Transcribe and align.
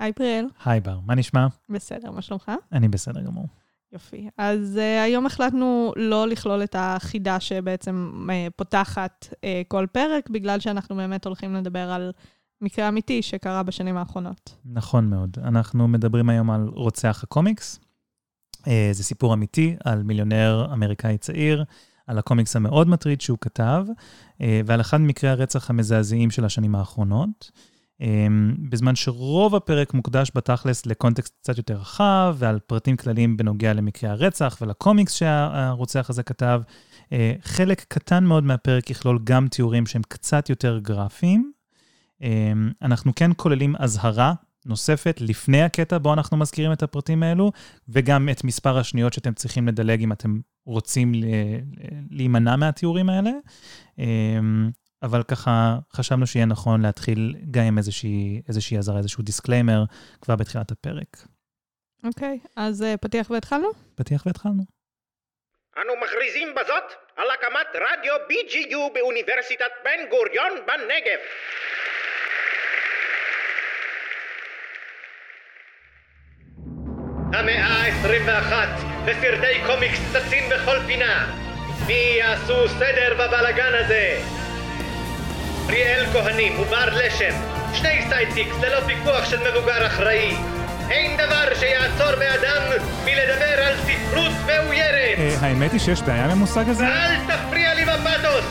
היי 0.00 0.12
פריאל. 0.12 0.46
היי 0.64 0.80
בר, 0.80 0.98
מה 1.06 1.14
נשמע? 1.14 1.46
בסדר, 1.68 2.10
מה 2.10 2.22
שלומך? 2.22 2.52
אני 2.72 2.88
בסדר 2.88 3.20
גמור. 3.20 3.46
יופי. 3.92 4.28
אז 4.38 4.78
uh, 4.78 5.04
היום 5.04 5.26
החלטנו 5.26 5.92
לא 5.96 6.28
לכלול 6.28 6.62
את 6.62 6.76
החידה 6.78 7.40
שבעצם 7.40 8.12
uh, 8.28 8.50
פותחת 8.56 9.28
uh, 9.30 9.36
כל 9.68 9.86
פרק, 9.92 10.30
בגלל 10.30 10.60
שאנחנו 10.60 10.96
באמת 10.96 11.24
הולכים 11.26 11.54
לדבר 11.54 11.90
על 11.90 12.12
מקרה 12.60 12.88
אמיתי 12.88 13.22
שקרה 13.22 13.62
בשנים 13.62 13.96
האחרונות. 13.96 14.56
נכון 14.64 15.10
מאוד. 15.10 15.36
אנחנו 15.42 15.88
מדברים 15.88 16.28
היום 16.28 16.50
על 16.50 16.68
רוצח 16.74 17.20
הקומיקס. 17.22 17.80
Uh, 18.56 18.64
זה 18.92 19.04
סיפור 19.04 19.34
אמיתי 19.34 19.76
על 19.84 20.02
מיליונר 20.02 20.68
אמריקאי 20.72 21.18
צעיר, 21.18 21.64
על 22.06 22.18
הקומיקס 22.18 22.56
המאוד 22.56 22.88
מטריד 22.88 23.20
שהוא 23.20 23.38
כתב, 23.40 23.86
uh, 23.88 24.42
ועל 24.64 24.80
אחד 24.80 25.00
ממקרי 25.00 25.30
הרצח 25.30 25.70
המזעזעים 25.70 26.30
של 26.30 26.44
השנים 26.44 26.74
האחרונות. 26.74 27.50
אמ, 28.00 28.54
בזמן 28.68 28.96
שרוב 28.96 29.54
הפרק 29.54 29.94
מוקדש 29.94 30.30
בתכלס 30.34 30.86
לקונטקסט 30.86 31.34
קצת 31.42 31.56
יותר 31.56 31.74
רחב 31.74 32.36
ועל 32.38 32.58
פרטים 32.58 32.96
כלליים 32.96 33.36
בנוגע 33.36 33.72
למקרי 33.72 34.10
הרצח 34.10 34.58
ולקומיקס 34.60 35.14
שהרוצח 35.14 36.10
הזה 36.10 36.22
כתב. 36.22 36.62
אה, 37.12 37.32
חלק 37.42 37.84
קטן 37.88 38.24
מאוד 38.24 38.44
מהפרק 38.44 38.90
יכלול 38.90 39.18
גם 39.24 39.48
תיאורים 39.48 39.86
שהם 39.86 40.02
קצת 40.08 40.50
יותר 40.50 40.78
גרפיים. 40.78 41.52
אמ, 42.22 42.70
אנחנו 42.82 43.12
כן 43.16 43.30
כוללים 43.36 43.76
אזהרה 43.78 44.34
נוספת 44.66 45.18
לפני 45.20 45.62
הקטע 45.62 45.98
בו 45.98 46.12
אנחנו 46.12 46.36
מזכירים 46.36 46.72
את 46.72 46.82
הפרטים 46.82 47.22
האלו, 47.22 47.52
וגם 47.88 48.28
את 48.28 48.44
מספר 48.44 48.78
השניות 48.78 49.12
שאתם 49.12 49.32
צריכים 49.32 49.68
לדלג 49.68 50.02
אם 50.02 50.12
אתם 50.12 50.40
רוצים 50.66 51.12
להימנע 52.10 52.56
מהתיאורים 52.56 53.08
האלה. 53.08 53.30
אבל 55.02 55.22
ככה 55.22 55.78
חשבנו 55.92 56.26
שיהיה 56.26 56.46
נכון 56.46 56.82
להתחיל 56.82 57.34
גם 57.50 57.62
עם 57.62 57.78
איזושהי, 57.78 58.42
איזושהי 58.48 58.78
אזהרה, 58.78 58.98
איזשהו 58.98 59.22
disclaimer 59.22 59.84
כבר 60.20 60.36
בתחילת 60.36 60.70
הפרק. 60.70 61.16
אוקיי, 62.04 62.38
okay, 62.42 62.48
אז 62.56 62.82
uh, 62.82 62.96
פתיח 62.96 63.30
והתחלנו? 63.30 63.68
פתיח 63.94 64.26
והתחלנו. 64.26 64.62
אנו 65.78 65.92
מכריזים 66.02 66.48
בזאת 66.54 66.92
על 67.16 67.30
הקמת 67.30 67.66
רדיו 67.74 68.14
BGU 68.14 68.94
באוניברסיטת 68.94 69.70
בן 69.84 70.08
גוריון 70.10 70.52
בנגב. 70.66 71.20
המאה 77.32 77.66
ה-21 77.66 78.52
וסרטי 79.06 79.66
קומיקס 79.66 79.98
צצים 80.12 80.44
בכל 80.50 80.76
פינה. 80.86 81.36
מי 81.86 82.14
יעשו 82.18 82.68
סדר 82.68 83.14
בבלגן 83.14 83.72
הזה? 83.74 84.39
פריאל 85.70 86.06
כהנים 86.12 86.60
ובר 86.60 86.88
לשם, 86.92 87.34
שני 87.74 88.02
sidekicks 88.08 88.56
ללא 88.60 88.80
פיקוח 88.86 89.30
של 89.30 89.36
מבוגר 89.50 89.86
אחראי. 89.86 90.34
אין 90.90 91.16
דבר 91.16 91.54
שיעצור 91.54 92.16
באדם 92.18 92.62
מלדבר 93.04 93.62
על 93.62 93.74
ספרות 93.76 94.32
מאוירת. 94.46 95.18
אה, 95.18 95.36
האמת 95.40 95.72
היא 95.72 95.80
שיש 95.80 96.02
בעיה 96.02 96.24
עם 96.24 96.30
המושג 96.30 96.64
הזה? 96.68 96.86
אל 96.86 97.16
תפריע 97.26 97.74
לי 97.74 97.84
בפתוס! 97.84 98.44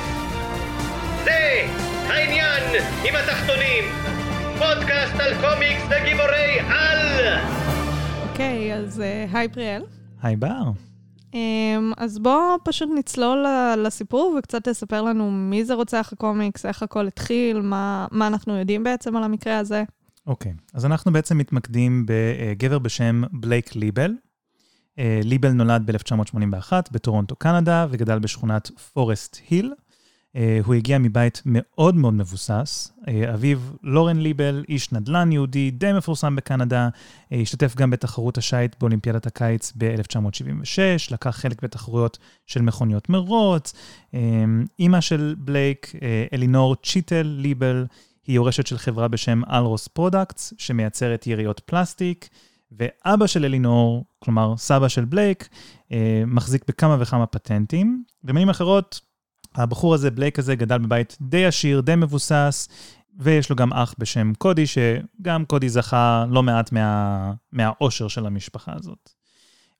זה 1.24 1.62
העניין 2.08 2.64
עם 3.04 3.16
התחתונים. 3.16 3.84
פודקאסט 4.58 5.20
על 5.20 5.34
קומיקס 5.42 5.84
וגיבורי 5.90 6.60
על! 6.70 7.38
אוקיי, 8.30 8.74
אז 8.74 9.02
אה, 9.02 9.26
היי 9.34 9.48
פריאל. 9.48 9.82
היי 10.24 10.36
בר. 10.36 10.89
אמ, 11.34 11.92
אז 11.98 12.20
בוא 12.20 12.58
פשוט 12.64 12.90
נצלול 12.96 13.46
לסיפור 13.78 14.36
וקצת 14.40 14.68
תספר 14.68 15.02
לנו 15.02 15.32
מי 15.32 15.66
זה 15.66 15.74
רוצח 15.74 16.10
הקומיקס, 16.14 16.66
איך 16.66 16.84
הכל 16.84 17.08
התחיל, 17.08 17.62
מה, 17.62 18.08
מה 18.12 18.28
אנחנו 18.28 18.58
יודעים 18.58 18.84
בעצם 18.84 19.16
על 19.16 19.24
המקרה 19.24 19.58
הזה. 19.58 19.84
אוקיי, 20.28 20.52
okay. 20.52 20.72
אז 20.74 20.86
אנחנו 20.86 21.14
בעצם 21.14 21.38
מתמקדים 21.38 22.06
בגבר 22.08 22.80
בשם 22.80 23.24
בלייק 23.32 23.76
ליבל. 23.76 24.14
אה, 25.00 25.20
ליבל 25.24 25.52
נולד 25.52 25.92
ב-1981 25.92 26.74
בטורונטו, 26.92 27.36
קנדה, 27.36 27.86
וגדל 27.90 28.20
בשכונת 28.20 28.68
פורסט 28.68 29.38
היל. 29.50 29.74
אה, 30.36 30.60
הוא 30.66 30.74
הגיע 30.74 30.98
מבית 30.98 31.42
מאוד 31.46 31.96
מאוד 31.96 32.14
מבוסס. 32.14 32.92
אה, 33.08 33.34
אביו 33.34 33.60
לורן 33.84 34.18
ליבל, 34.18 34.64
איש 34.70 34.92
נדל"ן 34.92 35.32
יהודי 35.32 35.72
די 35.72 35.94
מפורסם 35.94 36.36
בקנדה, 36.36 36.90
אה, 37.32 37.38
השתתף 37.38 37.76
גם 37.76 37.90
בתחרות 37.90 38.38
השיט 38.38 38.76
באולימפיאדת 38.80 39.26
הקיץ 39.26 39.74
ב-1976, 39.78 41.12
לקח 41.12 41.30
חלק 41.30 41.64
בתחרויות 41.64 42.18
של 42.48 42.62
מכוניות 42.62 43.10
מרוץ. 43.10 43.74
אימא 44.80 45.02
של 45.02 45.36
בלייק, 45.38 45.92
אלינור 46.34 46.76
צ'יטל 46.76 47.22
ליבל, 47.24 47.86
היא 48.28 48.36
יורשת 48.36 48.68
של 48.68 48.78
חברה 48.78 49.08
בשם 49.08 49.42
Alros 49.52 49.88
Products, 49.88 50.54
שמייצרת 50.58 51.28
יריעות 51.28 51.60
פלסטיק. 51.60 52.30
ואבא 52.72 53.28
של 53.28 53.46
אלינור, 53.46 54.06
כלומר 54.20 54.58
סבא 54.58 54.88
של 54.88 55.06
בלייק, 55.06 55.50
מחזיק 56.28 56.64
בכמה 56.68 56.98
וכמה 57.00 57.26
פטנטים. 57.26 58.04
במילים 58.24 58.50
אחרות, 58.50 59.02
הבחור 59.56 59.94
הזה, 59.94 60.12
בלייק 60.12 60.40
הזה, 60.40 60.56
גדל 60.56 60.78
בבית 60.78 61.18
די 61.22 61.46
עשיר, 61.46 61.82
די 61.82 61.96
מבוסס, 61.96 62.68
ויש 63.20 63.50
לו 63.50 63.56
גם 63.56 63.74
אח 63.74 63.96
בשם 63.98 64.34
קודי, 64.38 64.66
שגם 64.68 65.46
קודי 65.46 65.70
זכה 65.70 66.26
לא 66.30 66.44
מעט 66.44 66.72
מה, 66.72 67.34
מהאושר 67.52 68.08
של 68.08 68.26
המשפחה 68.26 68.74
הזאת. 68.76 69.10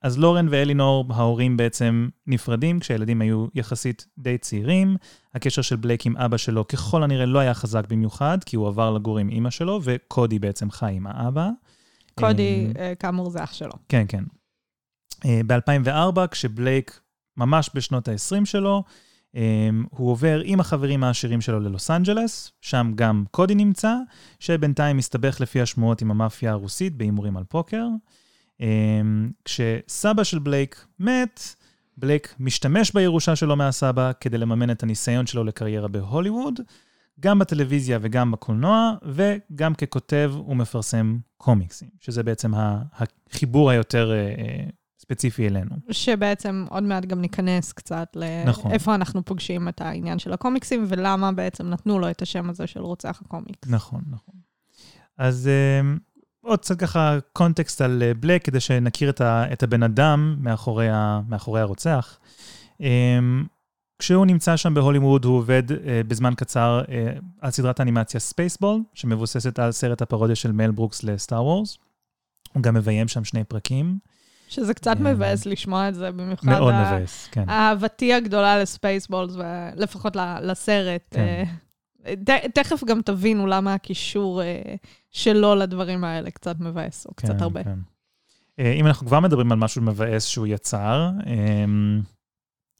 אז 0.02 0.18
לורן 0.18 0.46
ואלינור, 0.50 1.04
ההורים 1.10 1.56
בעצם 1.56 2.08
נפרדים 2.26 2.80
כשהילדים 2.80 3.20
היו 3.20 3.46
יחסית 3.54 4.06
די 4.18 4.38
צעירים. 4.38 4.96
הקשר 5.34 5.62
של 5.62 5.76
בלייק 5.76 6.06
עם 6.06 6.16
אבא 6.16 6.36
שלו 6.36 6.68
ככל 6.68 7.02
הנראה 7.02 7.26
לא 7.26 7.38
היה 7.38 7.54
חזק 7.54 7.84
במיוחד, 7.88 8.38
כי 8.44 8.56
הוא 8.56 8.68
עבר 8.68 8.90
לגור 8.90 9.18
עם 9.18 9.28
אימא 9.28 9.50
שלו, 9.50 9.80
וקודי 9.82 10.38
בעצם 10.38 10.70
חי 10.70 10.92
עם 10.92 11.06
האבא. 11.06 11.48
קודי, 12.14 12.66
אמ, 12.66 12.72
אה, 12.78 12.94
כאמור, 12.94 13.30
זה 13.30 13.44
אח 13.44 13.52
שלו. 13.52 13.72
כן, 13.88 14.04
כן. 14.08 14.24
אה, 15.24 15.40
ב-2004, 15.46 16.26
כשבלייק 16.30 17.00
ממש 17.36 17.70
בשנות 17.74 18.08
ה-20 18.08 18.44
שלו, 18.44 18.84
הוא 19.90 20.10
עובר 20.10 20.40
עם 20.44 20.60
החברים 20.60 21.04
העשירים 21.04 21.40
שלו 21.40 21.60
ללוס 21.60 21.90
אנג'לס, 21.90 22.52
שם 22.60 22.92
גם 22.94 23.24
קודי 23.30 23.54
נמצא, 23.54 23.94
שבינתיים 24.40 24.96
מסתבך 24.96 25.40
לפי 25.40 25.60
השמועות 25.60 26.02
עם 26.02 26.10
המאפיה 26.10 26.50
הרוסית 26.50 26.96
בהימורים 26.96 27.36
על 27.36 27.44
פוקר. 27.44 27.86
Um, 28.58 28.62
כשסבא 29.44 30.24
של 30.24 30.38
בלייק 30.38 30.86
מת, 30.98 31.40
בלייק 31.96 32.34
משתמש 32.40 32.92
בירושה 32.94 33.36
שלו 33.36 33.56
מהסבא 33.56 34.12
כדי 34.20 34.38
לממן 34.38 34.70
את 34.70 34.82
הניסיון 34.82 35.26
שלו 35.26 35.44
לקריירה 35.44 35.88
בהוליווד, 35.88 36.60
גם 37.20 37.38
בטלוויזיה 37.38 37.98
וגם 38.02 38.30
בקולנוע, 38.30 38.92
וגם 39.02 39.74
ככותב 39.74 40.32
ומפרסם 40.48 41.18
קומיקסים, 41.36 41.88
שזה 42.00 42.22
בעצם 42.22 42.52
החיבור 42.54 43.70
היותר 43.70 44.12
uh, 44.12 44.70
ספציפי 45.10 45.48
אלינו. 45.48 45.76
שבעצם 45.90 46.64
עוד 46.70 46.82
מעט 46.82 47.04
גם 47.04 47.20
ניכנס 47.20 47.72
קצת 47.72 48.16
לאיפה 48.16 48.70
נכון. 48.78 48.94
אנחנו 48.94 49.24
פוגשים 49.24 49.68
את 49.68 49.80
העניין 49.80 50.18
של 50.18 50.32
הקומיקסים, 50.32 50.84
ולמה 50.88 51.32
בעצם 51.32 51.70
נתנו 51.70 51.98
לו 51.98 52.10
את 52.10 52.22
השם 52.22 52.50
הזה 52.50 52.66
של 52.66 52.80
רוצח 52.80 53.22
הקומיקס. 53.24 53.68
נכון, 53.68 54.00
נכון. 54.10 54.34
אז 55.18 55.48
אה, 55.48 55.98
עוד 56.40 56.58
קצת 56.58 56.78
ככה 56.78 57.18
קונטקסט 57.32 57.80
על 57.80 58.02
אה, 58.02 58.18
בלייק, 58.18 58.44
כדי 58.44 58.60
שנכיר 58.60 59.10
את, 59.10 59.20
ה, 59.20 59.52
את 59.52 59.62
הבן 59.62 59.82
אדם 59.82 60.36
מאחורי, 60.38 60.88
ה, 60.88 61.20
מאחורי 61.28 61.60
הרוצח. 61.60 62.18
אמ, 62.78 62.82
כשהוא 63.98 64.26
נמצא 64.26 64.56
שם 64.56 64.74
בהוליווד, 64.74 65.24
הוא 65.24 65.36
עובד 65.36 65.62
אה, 65.70 65.74
בזמן 66.08 66.34
קצר 66.36 66.82
אה, 66.86 66.90
על 67.40 67.50
סדרת 67.50 67.80
האנימציה 67.80 68.20
Spaceball, 68.20 68.82
שמבוססת 68.94 69.58
על 69.58 69.72
סרט 69.72 70.02
הפרודיה 70.02 70.36
של 70.36 70.52
מל 70.52 70.70
ברוקס 70.70 71.02
ל 71.02 71.10
Star 71.10 71.44
Wars. 71.44 71.78
הוא 72.52 72.62
גם 72.62 72.74
מביים 72.74 73.08
שם 73.08 73.24
שני 73.24 73.44
פרקים. 73.44 73.98
שזה 74.50 74.74
קצת 74.74 74.96
כן. 74.98 75.04
מבאס 75.04 75.46
לשמוע 75.46 75.88
את 75.88 75.94
זה, 75.94 76.10
במיוחד... 76.10 76.46
מאוד 76.46 76.74
מבאס, 76.74 77.28
כן. 77.32 77.48
אהבתי 77.48 78.14
הגדולה 78.14 78.58
לספייסבולס, 78.58 79.34
ולפחות 79.36 80.16
לסרט. 80.42 81.02
כן. 81.10 81.44
אה, 82.06 82.14
תכף 82.54 82.84
גם 82.84 83.02
תבינו 83.02 83.46
למה 83.46 83.74
הקישור 83.74 84.42
אה, 84.42 84.74
שלו 85.10 85.54
לדברים 85.54 86.04
האלה 86.04 86.30
קצת 86.30 86.56
מבאס, 86.60 87.06
או 87.06 87.14
קצת 87.14 87.36
כן, 87.36 87.42
הרבה. 87.42 87.64
כן. 87.64 87.78
אה, 88.58 88.72
אם 88.72 88.86
אנחנו 88.86 89.06
כבר 89.06 89.20
מדברים 89.20 89.52
על 89.52 89.58
משהו 89.58 89.82
מבאס 89.82 90.24
שהוא 90.24 90.46
יצר, 90.46 91.10
אמ, 91.26 92.00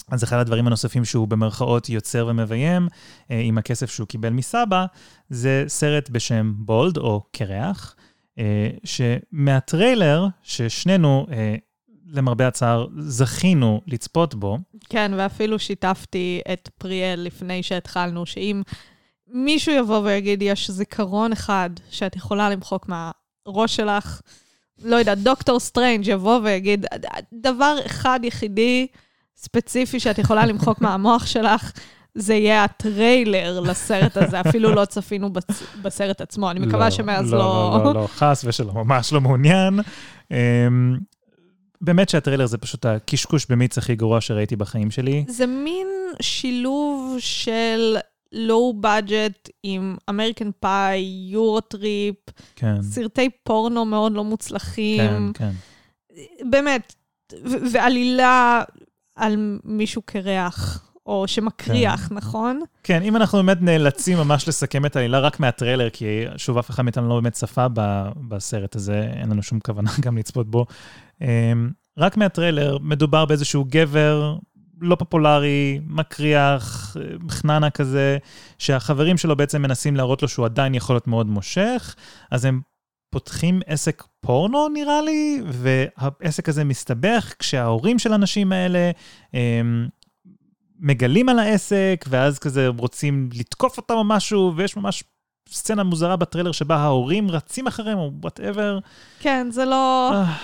אז 0.09 0.25
אחד 0.25 0.37
הדברים 0.37 0.67
הנוספים 0.67 1.05
שהוא 1.05 1.29
במרכאות 1.29 1.89
יוצר 1.89 2.27
ומביים, 2.31 2.89
עם 3.29 3.59
הכסף 3.59 3.91
שהוא 3.91 4.07
קיבל 4.07 4.31
מסבא, 4.31 4.87
זה 5.29 5.65
סרט 5.69 6.11
בשם 6.11 6.53
Bald, 6.57 6.97
או 6.97 7.23
קירח, 7.33 7.97
שמהטריילר, 8.85 10.27
ששנינו, 10.43 11.27
אה, 11.33 11.55
למרבה 12.13 12.49
הצער, 12.49 12.87
זכינו 12.99 13.81
לצפות 13.87 14.35
בו. 14.35 14.59
כן, 14.89 15.13
ואפילו 15.17 15.59
שיתפתי 15.59 16.41
את 16.53 16.69
פריאל 16.79 17.21
לפני 17.21 17.63
שהתחלנו, 17.63 18.27
שאם 18.27 18.63
מישהו 19.29 19.75
יבוא 19.75 19.99
ויגיד, 19.99 20.43
יש 20.43 20.71
זיכרון 20.71 21.33
אחד 21.33 21.71
שאת 21.91 22.17
יכולה 22.17 22.51
למחוק 22.51 22.89
מהראש 22.89 23.77
שלך, 23.77 24.21
לא 24.85 24.97
יודעת, 24.97 25.19
דוקטור 25.19 25.61
סטרנג' 25.61 26.07
יבוא 26.07 26.41
ויגיד, 26.43 26.87
דבר 27.33 27.77
אחד 27.87 28.21
יחידי, 28.23 28.87
ספציפי 29.37 30.01
שאת 30.01 30.19
יכולה 30.19 30.47
למחוק 30.47 30.81
מהמוח 30.83 31.27
שלך, 31.27 31.73
זה 32.21 32.35
יהיה 32.35 32.65
הטריילר 32.65 33.61
לסרט 33.61 34.17
הזה, 34.17 34.41
אפילו 34.41 34.75
לא 34.75 34.85
צפינו 34.85 35.33
בצ... 35.33 35.63
בסרט 35.83 36.21
עצמו, 36.21 36.51
אני 36.51 36.61
מקווה 36.61 36.91
שמאז 36.91 37.33
לא... 37.33 37.39
לא, 37.39 37.85
לא, 37.85 37.95
לא, 37.95 38.07
חס 38.07 38.45
ושלום, 38.47 38.79
ממש 38.79 39.13
לא 39.13 39.21
מעוניין. 39.21 39.81
אמ, 40.31 40.99
באמת 41.81 42.09
שהטריילר 42.09 42.47
זה 42.47 42.59
פשוט 42.59 42.87
הקשקוש 42.87 43.47
במיץ 43.47 43.79
הכי 43.79 43.95
גרוע 43.95 44.21
שראיתי 44.21 44.57
בחיים 44.57 44.91
שלי. 44.91 45.25
זה 45.29 45.47
מין 45.47 45.87
שילוב 46.21 47.17
של 47.19 47.97
low 48.33 48.75
budget 48.81 49.49
עם 49.63 49.97
American 50.11 50.51
Pie, 50.61 51.29
Eurotrip, 51.31 52.17
כן, 52.57 52.83
סרטי 52.83 53.29
פורנו 53.45 53.85
מאוד 53.85 54.13
לא 54.13 54.25
מוצלחים. 54.25 54.99
כן, 54.99 55.23
כן. 55.35 55.51
באמת, 56.51 56.95
ו- 57.45 57.73
ועלילה 57.73 58.63
על 59.17 59.59
מישהו 59.65 60.03
קרח, 60.03 60.90
או 61.07 61.29
שמקריח, 61.29 62.09
כן. 62.09 62.15
נכון? 62.15 62.61
כן, 62.83 63.03
אם 63.03 63.17
אנחנו 63.17 63.39
באמת 63.39 63.63
נאלצים 63.63 64.19
ממש 64.19 64.49
לסכם 64.49 64.87
את 64.87 64.97
העלילה 64.97 65.19
רק 65.19 65.41
מהטריילר, 65.41 65.91
כי 65.91 66.25
שוב, 66.37 66.59
אף 66.59 66.71
אחד 66.71 66.83
מאיתנו 66.83 67.09
לא 67.09 67.15
באמת 67.15 67.33
צפה 67.33 67.67
ב- 67.73 68.09
בסרט 68.29 68.77
הזה, 68.77 69.11
אין 69.13 69.31
לנו 69.31 69.43
שום 69.43 69.61
כוונה 69.61 69.91
גם 70.05 70.19
לצפות 70.19 70.51
בו. 70.51 70.67
אמ, 71.21 71.71
רק 71.99 72.17
מהטריילר 72.17 72.79
מדובר 72.79 73.25
באיזשהו 73.25 73.65
גבר 73.69 74.37
לא 74.81 74.95
פופולרי, 74.97 75.81
מקריח, 75.87 76.97
חננה 77.31 77.71
כזה, 77.71 78.19
שהחברים 78.59 79.17
שלו 79.17 79.37
בעצם 79.37 79.63
מנסים 79.63 79.97
להראות 79.97 80.23
לו 80.23 80.29
שהוא 80.29 80.47
עדיין 80.47 80.75
יכול 80.75 80.95
להיות 80.95 81.07
מאוד 81.07 81.27
מושך, 81.27 81.95
אז 82.31 82.45
הם 82.45 82.61
פותחים 83.11 83.61
עסק 83.67 84.03
פורנו, 84.21 84.69
נראה 84.69 85.03
לי, 85.03 85.43
והעסק 85.47 86.49
הזה 86.49 86.65
מסתבך 86.65 87.35
כשההורים 87.39 87.99
של 87.99 88.13
האנשים 88.13 88.53
האלה 88.53 88.91
הם, 89.35 89.89
מגלים 90.81 91.29
על 91.29 91.39
העסק, 91.39 92.05
ואז 92.09 92.39
כזה 92.39 92.69
רוצים 92.79 93.29
לתקוף 93.35 93.77
אותם 93.77 93.95
או 93.95 94.05
משהו, 94.05 94.53
ויש 94.57 94.77
ממש 94.77 95.05
סצנה 95.49 95.83
מוזרה 95.83 96.17
בטריילר 96.17 96.53
שבה 96.53 96.77
ההורים 96.77 97.31
רצים 97.31 97.67
אחריהם, 97.67 97.99
או 97.99 98.11
whatever. 98.21 98.79
כן, 99.21 99.47
זה 99.51 99.65
לא... 99.65 100.11
אה. 100.15 100.35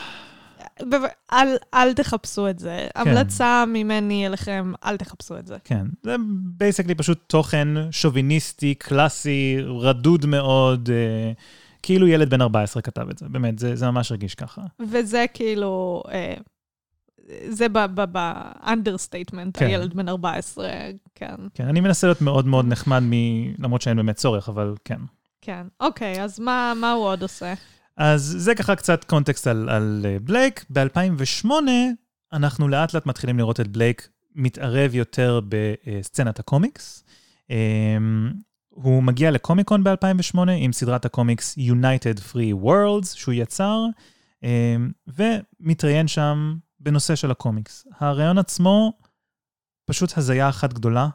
אל, 1.32 1.56
אל 1.74 1.92
תחפשו 1.92 2.48
את 2.48 2.58
זה. 2.58 2.86
המלצה 2.94 3.64
ממני 3.68 4.26
אליכם, 4.26 4.72
אל 4.84 4.96
תחפשו 4.96 5.38
את 5.38 5.46
זה. 5.46 5.56
כן, 5.64 5.86
זה 6.02 6.16
basically 6.56 6.94
פשוט 6.94 7.18
תוכן 7.26 7.68
שוביניסטי, 7.90 8.74
קלאסי, 8.74 9.56
רדוד 9.80 10.26
מאוד, 10.26 10.90
אה, 10.92 11.32
כאילו 11.82 12.08
ילד 12.08 12.30
בן 12.30 12.40
14 12.40 12.82
כתב 12.82 13.08
את 13.10 13.18
זה, 13.18 13.26
באמת, 13.28 13.58
זה, 13.58 13.76
זה 13.76 13.90
ממש 13.90 14.10
הרגיש 14.10 14.34
ככה. 14.34 14.62
וזה 14.80 15.24
כאילו, 15.34 16.02
אה, 16.12 16.34
זה 17.48 17.66
ב 18.12 18.21
understatement, 18.21 19.58
כן. 19.58 19.66
הילד 19.66 19.94
בן 19.94 20.08
14, 20.08 20.70
כן. 21.14 21.34
כן, 21.54 21.68
אני 21.68 21.80
מנסה 21.80 22.06
להיות 22.06 22.20
מאוד 22.20 22.46
מאוד 22.46 22.66
נחמד, 22.68 23.02
מ... 23.02 23.12
למרות 23.58 23.82
שאין 23.82 23.96
באמת 23.96 24.16
צורך, 24.16 24.48
אבל 24.48 24.74
כן. 24.84 25.00
כן. 25.40 25.66
אוקיי, 25.80 26.22
אז 26.22 26.40
מה, 26.40 26.72
מה 26.80 26.92
הוא 26.92 27.04
עוד 27.04 27.22
עושה? 27.22 27.54
אז 27.96 28.34
זה 28.38 28.54
ככה 28.54 28.76
קצת 28.76 29.04
קונטקסט 29.04 29.46
על, 29.46 29.68
על 29.68 30.06
אה, 30.08 30.16
בלייק. 30.22 30.64
ב-2008 30.70 31.50
אנחנו 32.32 32.68
לאט 32.68 32.94
לאט 32.94 33.06
מתחילים 33.06 33.38
לראות 33.38 33.60
את 33.60 33.68
בלייק 33.68 34.08
מתערב 34.34 34.94
יותר 34.94 35.40
בסצנת 35.48 36.38
הקומיקס. 36.38 37.04
אמ, 37.50 38.32
הוא 38.68 39.02
מגיע 39.02 39.30
לקומיקון 39.30 39.84
ב-2008 39.84 40.38
עם 40.56 40.72
סדרת 40.72 41.04
הקומיקס 41.04 41.58
United 41.58 42.32
Free 42.32 42.64
Worlds 42.64 43.06
שהוא 43.14 43.34
יצר, 43.34 43.84
אמ, 44.42 44.90
ומתראיין 45.08 46.08
שם 46.08 46.56
בנושא 46.86 47.14
של 47.14 47.30
הקומיקס. 47.30 47.86
הרעיון 48.00 48.38
עצמו 48.38 48.92
פשוט 49.86 50.18
הזיה 50.18 50.48
אחת 50.48 50.72
גדולה. 50.72 51.08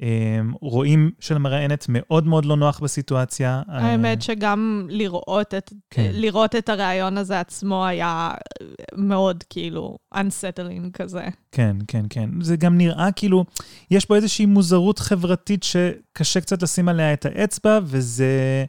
אמ, 0.00 0.52
רואים 0.60 1.10
שלמראיינת 1.20 1.86
מאוד 1.88 2.26
מאוד 2.26 2.44
לא 2.44 2.56
נוח 2.56 2.80
בסיטואציה. 2.80 3.62
האמת 3.68 4.22
שגם 4.22 4.86
לראות 4.90 5.54
את, 5.54 5.72
כן. 5.90 6.10
לראות 6.12 6.56
את 6.56 6.68
הרעיון 6.68 7.18
הזה 7.18 7.40
עצמו 7.40 7.86
היה 7.86 8.30
מאוד 8.94 9.44
כאילו 9.50 9.98
unsettling 10.14 10.90
כזה. 10.92 11.28
כן, 11.52 11.76
כן, 11.88 12.04
כן. 12.10 12.30
זה 12.40 12.56
גם 12.56 12.78
נראה 12.78 13.12
כאילו, 13.12 13.44
יש 13.90 14.08
בו 14.08 14.14
איזושהי 14.14 14.46
מוזרות 14.46 14.98
חברתית 14.98 15.62
שקשה 15.62 16.40
קצת 16.40 16.62
לשים 16.62 16.88
עליה 16.88 17.12
את 17.12 17.26
האצבע, 17.26 17.78
וזה... 17.84 18.64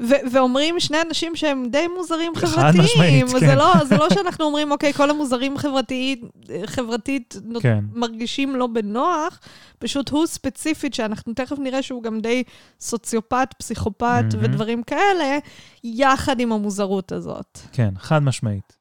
ו- 0.00 0.22
ואומרים 0.32 0.80
שני 0.80 0.98
אנשים 1.08 1.36
שהם 1.36 1.66
די 1.70 1.86
מוזרים 1.96 2.32
חד 2.36 2.46
חברתיים. 2.46 2.84
משמעית, 2.84 3.28
זה 3.28 3.40
כן. 3.40 3.58
לא, 3.58 3.84
זה 3.84 3.96
לא 3.96 4.10
שאנחנו 4.14 4.44
אומרים, 4.44 4.70
אוקיי, 4.70 4.92
כל 4.92 5.10
המוזרים 5.10 5.58
חברתית, 5.58 6.24
חברתית 6.66 7.36
כן. 7.60 7.84
מרגישים 7.92 8.56
לא 8.56 8.66
בנוח, 8.66 9.40
פשוט 9.78 10.08
הוא 10.08 10.26
ספציפית, 10.26 10.94
שאנחנו 10.94 11.32
תכף 11.34 11.58
נראה 11.58 11.82
שהוא 11.82 12.02
גם 12.02 12.20
די 12.20 12.42
סוציופט, 12.80 13.54
פסיכופת 13.58 14.04
מהמם. 14.04 14.44
ודברים 14.44 14.82
כאלה, 14.82 15.38
יחד 15.84 16.40
עם 16.40 16.52
המוזרות 16.52 17.12
הזאת. 17.12 17.58
כן, 17.72 17.94
חד 17.98 18.22
משמעית. 18.22 18.80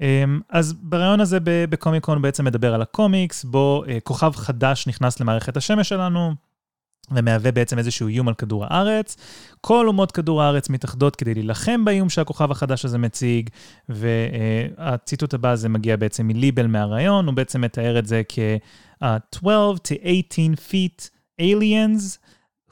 אמ, 0.00 0.40
אז 0.48 0.72
ברעיון 0.72 1.20
הזה 1.20 1.38
בקומיקון 1.44 2.22
בעצם 2.22 2.44
מדבר 2.44 2.74
על 2.74 2.82
הקומיקס, 2.82 3.44
בו 3.44 3.84
אה, 3.88 3.98
כוכב 4.04 4.32
חדש 4.36 4.86
נכנס 4.86 5.20
למערכת 5.20 5.56
השמש 5.56 5.88
שלנו, 5.88 6.34
ומהווה 7.10 7.52
בעצם 7.52 7.78
איזשהו 7.78 8.08
איום 8.08 8.28
על 8.28 8.34
כדור 8.34 8.64
הארץ. 8.64 9.16
כל 9.60 9.88
אומות 9.88 10.12
כדור 10.12 10.42
הארץ 10.42 10.68
מתאחדות 10.68 11.16
כדי 11.16 11.34
להילחם 11.34 11.84
באיום 11.84 12.08
שהכוכב 12.08 12.50
החדש 12.50 12.84
הזה 12.84 12.98
מציג, 12.98 13.50
והציטוט 13.88 15.34
הבא 15.34 15.50
הזה 15.50 15.68
מגיע 15.68 15.96
בעצם 15.96 16.26
מליבל 16.26 16.66
מהרעיון, 16.66 17.26
הוא 17.26 17.34
בעצם 17.34 17.60
מתאר 17.60 17.98
את 17.98 18.06
זה 18.06 18.22
כ-12 18.28 19.46
to 19.76 19.94
18 20.02 20.54
feet 20.70 21.10
aliens 21.40 22.18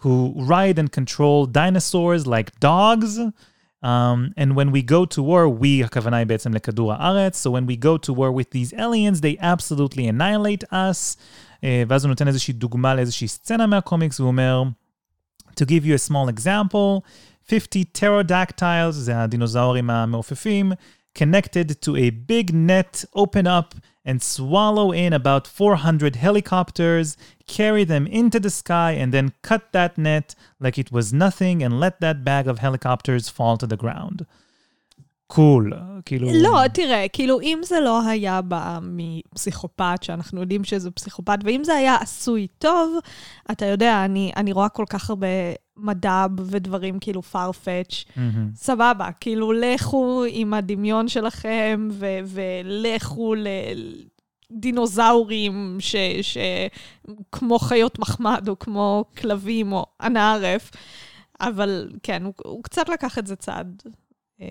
who 0.03 0.35
ride 0.49 0.79
and 0.79 0.91
control 0.93 1.47
dinosaurs 1.47 2.27
like 2.27 2.51
dogs. 2.61 3.21
Um, 3.84 4.34
and 4.38 4.56
when 4.56 4.72
we 4.72 4.82
go 4.82 5.06
to 5.06 5.22
war, 5.22 5.48
we, 5.50 5.84
הכוונה 5.86 6.18
היא 6.18 6.28
בעצם 6.28 6.54
לכדור 6.54 6.94
הארץ, 6.94 7.48
so 7.48 7.50
when 7.50 7.68
we 7.68 7.76
go 7.76 7.98
to 7.98 8.14
war 8.14 8.32
with 8.32 8.52
these 8.52 8.74
aliens, 8.74 9.22
they 9.22 9.38
absolutely 9.40 10.08
annihilate 10.08 10.64
us. 10.72 11.18
Uh, 11.58 11.66
ואז 11.88 12.06
הוא 12.06 12.10
נותן 12.10 12.28
איזושהי 12.28 12.54
דוגמה 12.54 12.96
לאיזושהי 12.96 13.28
סצנה 13.28 13.68
מהקומיקס, 13.68 14.20
והוא 14.20 14.28
אומר, 14.28 14.64
to 15.56 15.66
give 15.66 15.86
you 15.86 15.94
a 15.94 16.10
small 16.10 16.30
example, 16.30 17.02
50 17.50 17.84
pterodactyls, 17.94 18.92
זה 18.92 19.22
הדינוזאורים 19.24 19.90
המעופפים, 19.90 20.72
connected 21.18 21.72
to 21.86 21.96
a 21.96 22.10
big 22.10 22.54
net 22.54 23.06
open 23.16 23.46
up 23.46 23.76
and 24.08 24.22
swallow 24.22 24.92
in 24.92 25.14
about 25.14 25.48
400 25.48 26.16
helicopters, 26.16 27.16
carry 27.48 27.84
them 27.84 28.06
into 28.08 28.40
the 28.40 28.50
sky, 28.50 28.92
and 28.92 29.14
then 29.14 29.32
cut 29.42 29.72
that 29.72 29.98
net 29.98 30.36
like 30.60 30.78
it 30.78 30.92
was 30.92 31.14
nothing 31.14 31.64
and 31.64 31.80
let 31.80 32.02
that 32.02 32.24
bag 32.24 32.48
of 32.48 32.60
helicopters 32.60 33.30
fall 33.30 33.58
to 33.58 33.68
the 33.68 33.78
ground. 33.78 34.26
קול, 35.28 35.74
כאילו... 36.06 36.28
לא, 36.34 36.68
תראה, 36.74 37.06
כאילו, 37.14 37.42
אם 37.42 37.60
זה 37.64 37.80
לא 37.80 38.08
היה 38.08 38.42
בא 38.42 38.80
מפסיכופת, 38.82 40.00
שאנחנו 40.02 40.42
יודעים 40.42 40.64
שזה 40.64 40.92
פסיכופת, 40.92 41.40
ואם 41.44 41.64
זה 41.64 41.74
היה 41.74 41.96
עשוי 41.96 42.48
טוב, 42.58 42.98
אתה 43.52 43.66
יודע, 43.66 44.06
אני, 44.06 44.32
אני 44.36 44.52
רואה 44.52 44.70
כל 44.70 44.86
כך 44.90 45.10
הרבה 45.10 45.28
מדב 45.79 46.31
ודברים 46.39 46.99
כאילו 46.99 47.23
farfetch. 47.33 48.05
מהמם. 48.17 48.51
סבבה, 48.55 49.09
כאילו, 49.21 49.53
לכו 49.53 50.25
עם 50.29 50.55
הדמיון 50.55 51.09
שלכם, 51.09 51.89
ו- 51.93 52.19
ולכו 52.27 53.35
לדינוזאורים 54.51 55.77
ש- 55.81 55.97
ש- 56.23 56.39
כמו 57.33 57.59
חיות 57.59 57.99
מחמד, 57.99 58.49
או 58.49 58.59
כמו 58.59 59.05
כלבים, 59.19 59.73
או 59.73 59.87
אנא 60.03 60.19
ערף. 60.35 60.71
אבל 61.41 61.91
כן, 62.03 62.25
הוא, 62.25 62.35
הוא 62.45 62.63
קצת 62.65 62.89
לקח 62.89 63.19
את 63.19 63.27
זה 63.27 63.37
צעד. 63.37 63.83
אה, 64.41 64.49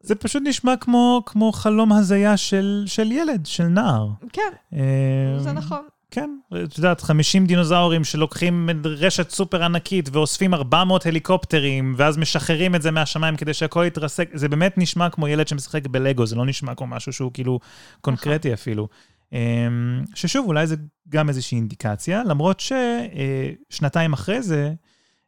זה 0.00 0.14
פשוט 0.14 0.42
נשמע 0.46 0.76
כמו, 0.76 1.22
כמו 1.26 1.52
חלום 1.52 1.92
הזיה 1.92 2.36
של, 2.36 2.84
של 2.86 3.12
ילד, 3.12 3.46
של 3.46 3.64
נער. 3.64 4.08
כן, 4.32 4.52
אה, 4.72 5.38
זה 5.38 5.52
נכון. 5.52 5.82
כן, 6.10 6.30
את 6.64 6.78
יודעת, 6.78 7.00
50 7.00 7.46
דינוזאורים 7.46 8.04
שלוקחים 8.04 8.70
רשת 8.84 9.30
סופר 9.30 9.64
ענקית 9.64 10.08
ואוספים 10.12 10.54
400 10.54 11.06
הליקופטרים, 11.06 11.94
ואז 11.96 12.18
משחררים 12.18 12.74
את 12.74 12.82
זה 12.82 12.90
מהשמיים 12.90 13.36
כדי 13.36 13.54
שהכל 13.54 13.84
יתרסק, 13.86 14.30
זה 14.34 14.48
באמת 14.48 14.78
נשמע 14.78 15.10
כמו 15.10 15.28
ילד 15.28 15.48
שמשחק 15.48 15.86
בלגו, 15.86 16.26
זה 16.26 16.36
לא 16.36 16.46
נשמע 16.46 16.74
כמו 16.74 16.86
משהו 16.86 17.12
שהוא 17.12 17.30
כאילו 17.34 17.60
קונקרטי 18.00 18.54
אפילו. 18.54 18.88
אמ, 19.32 20.04
ששוב, 20.14 20.46
אולי 20.46 20.66
זה 20.66 20.76
גם 21.08 21.28
איזושהי 21.28 21.56
אינדיקציה, 21.56 22.22
למרות 22.24 22.60
ששנתיים 22.60 24.12
אחרי 24.12 24.42
זה, 24.42 24.72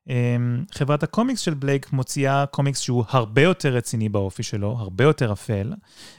אמ, 0.08 0.64
חברת 0.72 1.02
הקומיקס 1.02 1.40
של 1.40 1.54
בלייק 1.54 1.92
מוציאה 1.92 2.46
קומיקס 2.46 2.80
שהוא 2.80 3.04
הרבה 3.08 3.42
יותר 3.42 3.74
רציני 3.74 4.08
באופי 4.08 4.42
שלו, 4.42 4.76
הרבה 4.78 5.04
יותר 5.04 5.32
אפל. 5.32 5.72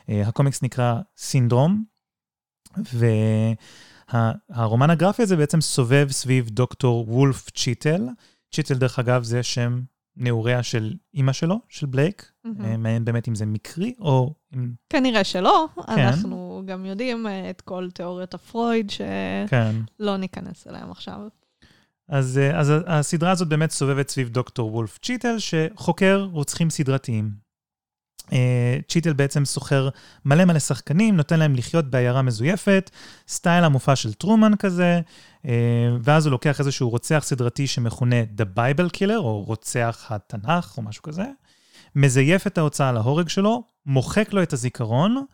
אה, 0.10 0.22
הקומיקס 0.28 0.62
נקרא 0.64 0.96
סינדרום, 1.18 1.84
והרומן 4.14 4.90
הגרפי 4.90 5.24
הזה 5.24 5.36
בעצם 5.36 5.62
סובב 5.62 6.08
סביב 6.12 6.50
דוקטור 6.50 7.06
וולף 7.10 7.50
צ'יטל. 7.50 8.08
צ'יטל, 8.52 8.74
דרך 8.74 9.00
אגב, 9.00 9.24
זה 9.24 9.44
שם 9.44 9.82
נעוריה 10.18 10.64
של 10.64 10.94
אימא 11.14 11.34
שלו, 11.34 11.60
של 11.70 11.86
בלייק. 11.86 12.32
מהמם. 12.44 12.62
אה, 12.66 12.78
מעניין 12.78 13.06
באמת 13.06 13.28
אם 13.28 13.36
זה 13.36 13.46
מקרי 13.46 13.94
או. 14.00 14.34
כנראה 14.90 15.24
שלא, 15.24 15.66
כן. 15.86 15.92
אנחנו 15.92 16.64
גם 16.66 16.86
יודעים 16.86 17.28
אה, 17.28 17.50
את 17.50 17.62
כל 17.62 17.90
תיאוריות 17.94 18.34
הפרויד, 18.34 18.90
שלא 18.90 19.06
כן. 19.48 19.76
ניכנס 20.18 20.68
אליהן 20.68 20.90
עכשיו. 20.90 21.20
אז, 22.08 22.38
אה, 22.38 22.60
אז 22.60 22.74
הסדרה 22.88 23.32
הזאת 23.32 23.48
באמת 23.48 23.72
סובבת 23.72 24.10
סביב 24.10 24.30
דוקטור 24.30 24.74
וולף 24.74 25.00
צ'יטל, 25.02 25.36
שחוקר 25.40 26.28
רוצחים 26.32 26.70
סדרתיים. 26.70 27.41
אה, 28.34 28.78
צ'יטל 28.88 29.14
בעצם 29.14 29.46
סוחר 29.46 29.90
מלא 30.26 30.46
מלא 30.46 30.60
שחקנים, 30.60 31.18
נותן 31.18 31.40
להם 31.40 31.56
לחיות 31.56 31.86
בעיירה 31.86 32.22
מזויפת, 32.22 32.90
סטייל 33.28 33.64
המופע 33.64 33.96
של 33.96 34.14
טרומן 34.14 34.56
כזה, 34.56 35.00
אה, 35.46 35.52
ואז 36.04 36.26
הוא 36.26 36.32
לוקח 36.32 36.60
איזשהו 36.60 36.90
רוצח 36.90 37.24
סדרתי 37.26 37.68
שמכונה 37.68 38.16
The 38.38 38.58
Bible 38.58 38.98
Killer, 38.98 39.18
או 39.18 39.44
רוצח 39.44 40.08
התנ"ך, 40.10 40.78
או 40.78 40.82
משהו 40.82 41.04
כזה, 41.04 41.26
מזייף 41.96 42.48
את 42.48 42.58
ההוצאה 42.58 42.92
להורג 42.92 43.30
שלו, 43.30 43.64
מוחק 43.86 44.34
לו 44.34 44.44
את 44.44 44.54
הזיכרון, 44.54 45.26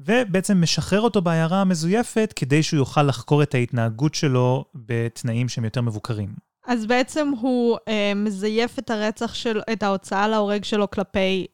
ובעצם 0.00 0.60
משחרר 0.60 1.00
אותו 1.00 1.22
בעיירה 1.22 1.60
המזויפת 1.60 2.32
כדי 2.36 2.62
שהוא 2.62 2.78
יוכל 2.78 3.02
לחקור 3.02 3.42
את 3.42 3.54
ההתנהגות 3.54 4.14
שלו 4.14 4.64
בתנאים 4.74 5.48
שהם 5.48 5.64
יותר 5.64 5.80
מבוקרים. 5.80 6.34
אז 6.66 6.86
בעצם 6.86 7.28
הוא 7.40 7.78
אה, 7.88 8.12
מזייף 8.16 8.78
את 8.78 8.90
הרצח 8.90 9.34
של, 9.34 9.60
את 9.72 9.82
ההוצאה 9.82 10.28
להורג 10.28 10.64
שלו 10.64 10.90
כלפי 10.90 11.46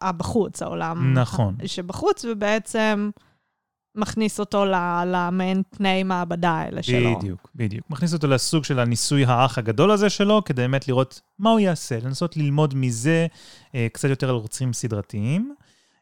הבחוץ, 0.00 0.62
העולם. 0.62 1.18
נכון. 1.18 1.56
שבחוץ, 1.66 2.24
ובעצם 2.24 3.10
מכניס 3.96 4.40
אותו 4.40 4.64
למעין 5.06 5.62
תנאי 5.70 6.02
מעבדה 6.02 6.50
האלה 6.50 6.82
שלו. 6.82 7.18
בדיוק, 7.18 7.50
בדיוק. 7.54 7.90
מכניס 7.90 8.14
אותו 8.14 8.26
לסוג 8.26 8.64
של 8.64 8.78
הניסוי 8.78 9.24
האח 9.24 9.58
הגדול 9.58 9.90
הזה 9.90 10.10
שלו, 10.10 10.44
כדי 10.44 10.62
באמת 10.62 10.88
לראות 10.88 11.20
מה 11.38 11.50
הוא 11.50 11.60
יעשה, 11.60 11.98
לנסות 12.04 12.36
ללמוד 12.36 12.74
מזה 12.74 13.26
אה, 13.74 13.86
קצת 13.92 14.08
יותר 14.08 14.28
על 14.28 14.34
רוצחים 14.34 14.72
סדרתיים. 14.72 15.54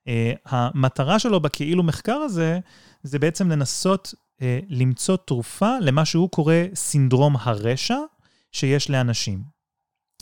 אה, 0.09 0.33
המטרה 0.47 1.19
שלו 1.19 1.41
בכאילו 1.41 1.83
מחקר 1.83 2.17
הזה, 2.17 2.59
זה 3.03 3.19
בעצם 3.19 3.51
לנסות 3.51 4.15
אה, 4.43 4.59
למצוא 4.69 5.17
תרופה 5.17 5.71
למה 5.81 6.05
שהוא 6.05 6.31
קורא 6.31 6.55
סינדרום 6.75 7.37
הרשע 7.41 7.99
שיש 8.53 8.91
לאנשים. 8.91 9.54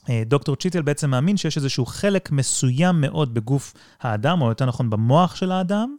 אה, 0.08 0.22
דוקטור 0.26 0.56
צ'יטל 0.56 0.82
בעצם 0.82 1.10
מאמין 1.10 1.36
שיש 1.36 1.56
איזשהו 1.56 1.86
חלק 1.86 2.30
מסוים 2.30 3.00
מאוד 3.00 3.34
בגוף 3.34 3.74
האדם, 4.00 4.42
או 4.42 4.48
יותר 4.48 4.66
נכון 4.66 4.90
במוח 4.90 5.36
של 5.36 5.52
האדם, 5.52 5.96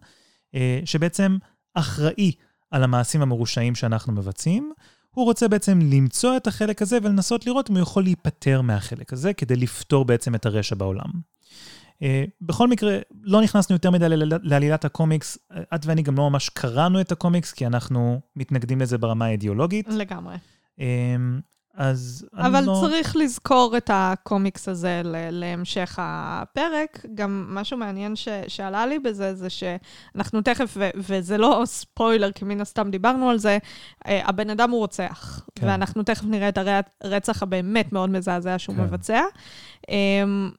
אה, 0.56 0.80
שבעצם 0.86 1.38
אחראי 1.74 2.32
על 2.72 2.84
המעשים 2.84 3.22
המרושעים 3.22 3.76
שאנחנו 3.76 4.14
מבצעים. 4.14 4.74
הוא 5.12 5.26
רוצה 5.26 5.48
בעצם 5.48 5.80
למצוא 5.82 6.38
את 6.38 6.48
החלק 6.48 6.82
הזה 6.82 6.98
ולנסות 7.04 7.46
לראות 7.46 7.70
אם 7.70 7.76
הוא 7.76 7.82
יכול 7.82 8.04
להיפטר 8.04 8.62
מהחלק 8.62 9.14
הזה 9.14 9.34
כדי 9.34 9.56
לפתור 9.56 10.06
בעצם 10.06 10.36
את 10.36 10.46
הרשע 10.46 10.76
בעולם. 10.76 11.10
Uh, 11.94 12.06
בכל 12.42 12.68
מקרה, 12.68 13.00
לא 13.22 13.42
נכנסנו 13.42 13.76
יותר 13.76 13.92
מדי 13.92 14.06
לעלילת 14.44 14.86
הקומיקס. 14.86 15.38
את 15.76 15.86
ואני 15.86 16.02
גם 16.02 16.16
לא 16.16 16.30
ממש 16.30 16.50
קראנו 16.50 17.02
את 17.02 17.12
הקומיקס, 17.12 17.52
כי 17.52 17.66
אנחנו 17.66 18.22
מתנגדים 18.36 18.82
לזה 18.82 18.98
ברמה 18.98 19.26
האידיאולוגית. 19.26 19.88
לגמרי. 19.90 20.36
אז 21.78 22.26
אבל 22.38 22.64
לא... 22.64 22.82
צריך 22.82 23.16
לזכור 23.16 23.78
את 23.78 23.90
הקומיקס 23.94 24.68
הזה 24.70 25.02
להמשך 25.32 26.00
הפרק. 26.02 27.06
גם 27.16 27.46
משהו 27.50 27.78
מעניין 27.78 28.16
ש- 28.16 28.28
שעלה 28.48 28.86
לי 28.86 29.00
בזה, 29.00 29.36
זה 29.36 29.48
שאנחנו 29.50 30.42
תכף, 30.42 30.74
ו- 30.78 30.90
וזה 30.96 31.38
לא 31.38 31.62
ספוילר, 31.66 32.32
כי 32.32 32.46
מן 32.46 32.62
הסתם 32.62 32.92
דיברנו 32.92 33.30
על 33.30 33.38
זה, 33.38 33.58
אה, 34.08 34.22
הבן 34.26 34.50
אדם 34.50 34.72
הוא 34.72 34.80
רוצח. 34.80 35.46
כן. 35.56 35.68
ואנחנו 35.68 36.04
תכף 36.04 36.24
נראה 36.26 36.50
את 36.50 36.58
הרצח 37.04 37.44
הבאמת 37.44 37.94
מאוד 37.94 38.10
מזעזע 38.10 38.60
שהוא 38.60 38.76
כן. 38.76 38.82
מבצע. 38.82 39.22
אמ, 39.90 40.52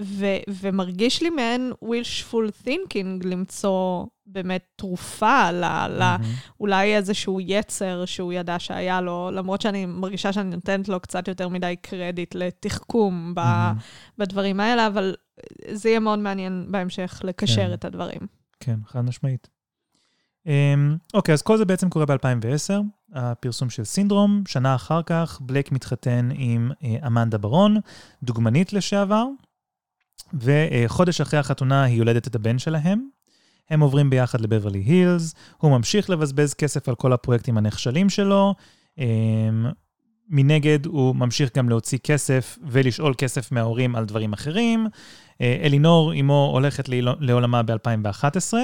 ו- 0.00 0.42
ומרגיש 0.48 1.22
לי 1.22 1.30
מעין 1.30 1.72
wishful 1.84 2.66
thinking 2.66 3.26
למצוא 3.26 4.06
באמת 4.26 4.64
תרופה, 4.76 5.50
ל- 5.52 5.64
mm-hmm. 5.64 6.50
אולי 6.60 6.96
איזשהו 6.96 7.40
יצר 7.40 8.04
שהוא 8.04 8.32
ידע 8.32 8.58
שהיה 8.58 9.00
לו, 9.00 9.30
למרות 9.32 9.60
שאני 9.60 9.86
מרגישה 9.86 10.32
שאני 10.32 10.50
נותנת 10.50 10.88
לו 10.88 11.00
קצת 11.00 11.28
יותר 11.28 11.48
מדי 11.48 11.74
קרדיט 11.82 12.34
לתחכום 12.34 13.34
ב- 13.34 13.38
mm-hmm. 13.38 13.82
בדברים 14.18 14.60
האלה, 14.60 14.86
אבל 14.86 15.14
זה 15.72 15.88
יהיה 15.88 16.00
מאוד 16.00 16.18
מעניין 16.18 16.66
בהמשך 16.70 17.20
לקשר 17.24 17.66
כן. 17.66 17.72
את 17.72 17.84
הדברים. 17.84 18.20
כן, 18.60 18.76
חד 18.86 19.00
משמעית. 19.00 19.48
Um, 20.46 20.50
אוקיי, 21.14 21.32
אז 21.32 21.42
כל 21.42 21.56
זה 21.56 21.64
בעצם 21.64 21.90
קורה 21.90 22.06
ב-2010, 22.06 22.72
הפרסום 23.12 23.70
של 23.70 23.84
סינדרום. 23.84 24.42
שנה 24.48 24.74
אחר 24.74 25.02
כך, 25.02 25.40
בלייק 25.40 25.72
מתחתן 25.72 26.28
עם 26.34 26.70
uh, 26.72 27.06
אמנדה 27.06 27.38
ברון, 27.38 27.76
דוגמנית 28.22 28.72
לשעבר, 28.72 29.26
וחודש 30.34 31.20
אחרי 31.20 31.38
החתונה 31.38 31.84
היא 31.84 31.98
יולדת 31.98 32.26
את 32.26 32.34
הבן 32.34 32.58
שלהם. 32.58 33.08
הם 33.70 33.80
עוברים 33.80 34.10
ביחד 34.10 34.40
לבברלי 34.40 34.78
הילס, 34.78 35.34
הוא 35.58 35.70
ממשיך 35.70 36.10
לבזבז 36.10 36.54
כסף 36.54 36.88
על 36.88 36.94
כל 36.94 37.12
הפרויקטים 37.12 37.58
הנכשלים 37.58 38.10
שלו. 38.10 38.54
אמ, 38.98 39.04
מנגד, 40.28 40.86
הוא 40.86 41.16
ממשיך 41.16 41.56
גם 41.56 41.68
להוציא 41.68 41.98
כסף 41.98 42.58
ולשאול 42.62 43.14
כסף 43.18 43.52
מההורים 43.52 43.96
על 43.96 44.04
דברים 44.04 44.32
אחרים. 44.32 44.86
אה, 45.40 45.60
אלינור, 45.62 46.12
אמו, 46.20 46.50
הולכת 46.52 46.88
לעולמה 47.20 47.62
ב-2011. 47.62 48.54